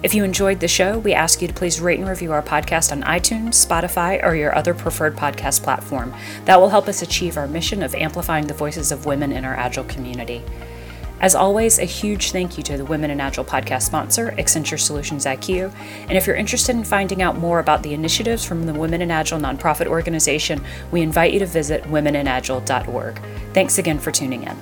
If 0.07 0.14
you 0.14 0.23
enjoyed 0.23 0.61
the 0.61 0.69
show, 0.69 1.01
we 1.01 1.14
ask 1.14 1.42
you 1.42 1.49
to 1.49 1.53
please 1.53 1.81
rate 1.81 1.99
and 1.99 2.09
review 2.09 2.31
our 2.31 2.40
podcast 2.40 2.92
on 2.92 3.03
iTunes, 3.03 3.66
Spotify, 3.66 4.25
or 4.25 4.37
your 4.37 4.55
other 4.55 4.73
preferred 4.73 5.16
podcast 5.16 5.64
platform. 5.64 6.14
That 6.45 6.61
will 6.61 6.69
help 6.69 6.87
us 6.87 7.03
achieve 7.03 7.37
our 7.37 7.49
mission 7.49 7.83
of 7.83 7.92
amplifying 7.92 8.47
the 8.47 8.55
voices 8.55 8.92
of 8.92 9.05
women 9.05 9.33
in 9.33 9.45
our 9.45 9.57
Agile 9.57 9.83
community. 9.83 10.45
As 11.21 11.35
always, 11.35 11.81
a 11.81 11.85
huge 11.85 12.31
thank 12.31 12.57
you 12.57 12.62
to 12.62 12.77
the 12.77 12.85
Women 12.85 13.11
in 13.11 13.21
Agile 13.21 13.45
podcast 13.45 13.83
sponsor, 13.83 14.31
Accenture 14.38 14.79
Solutions 14.79 15.27
IQ. 15.27 15.75
And 16.03 16.12
if 16.12 16.25
you're 16.25 16.37
interested 16.37 16.77
in 16.77 16.85
finding 16.85 17.21
out 17.21 17.38
more 17.38 17.59
about 17.59 17.83
the 17.83 17.92
initiatives 17.92 18.45
from 18.45 18.64
the 18.64 18.75
Women 18.75 19.03
in 19.03 19.11
Agile 19.11 19.40
nonprofit 19.40 19.88
organization, 19.88 20.64
we 20.92 21.03
invite 21.03 21.33
you 21.33 21.40
to 21.40 21.47
visit 21.47 21.83
womeninagile.org. 21.83 23.21
Thanks 23.55 23.79
again 23.79 23.99
for 23.99 24.12
tuning 24.12 24.45
in. 24.45 24.57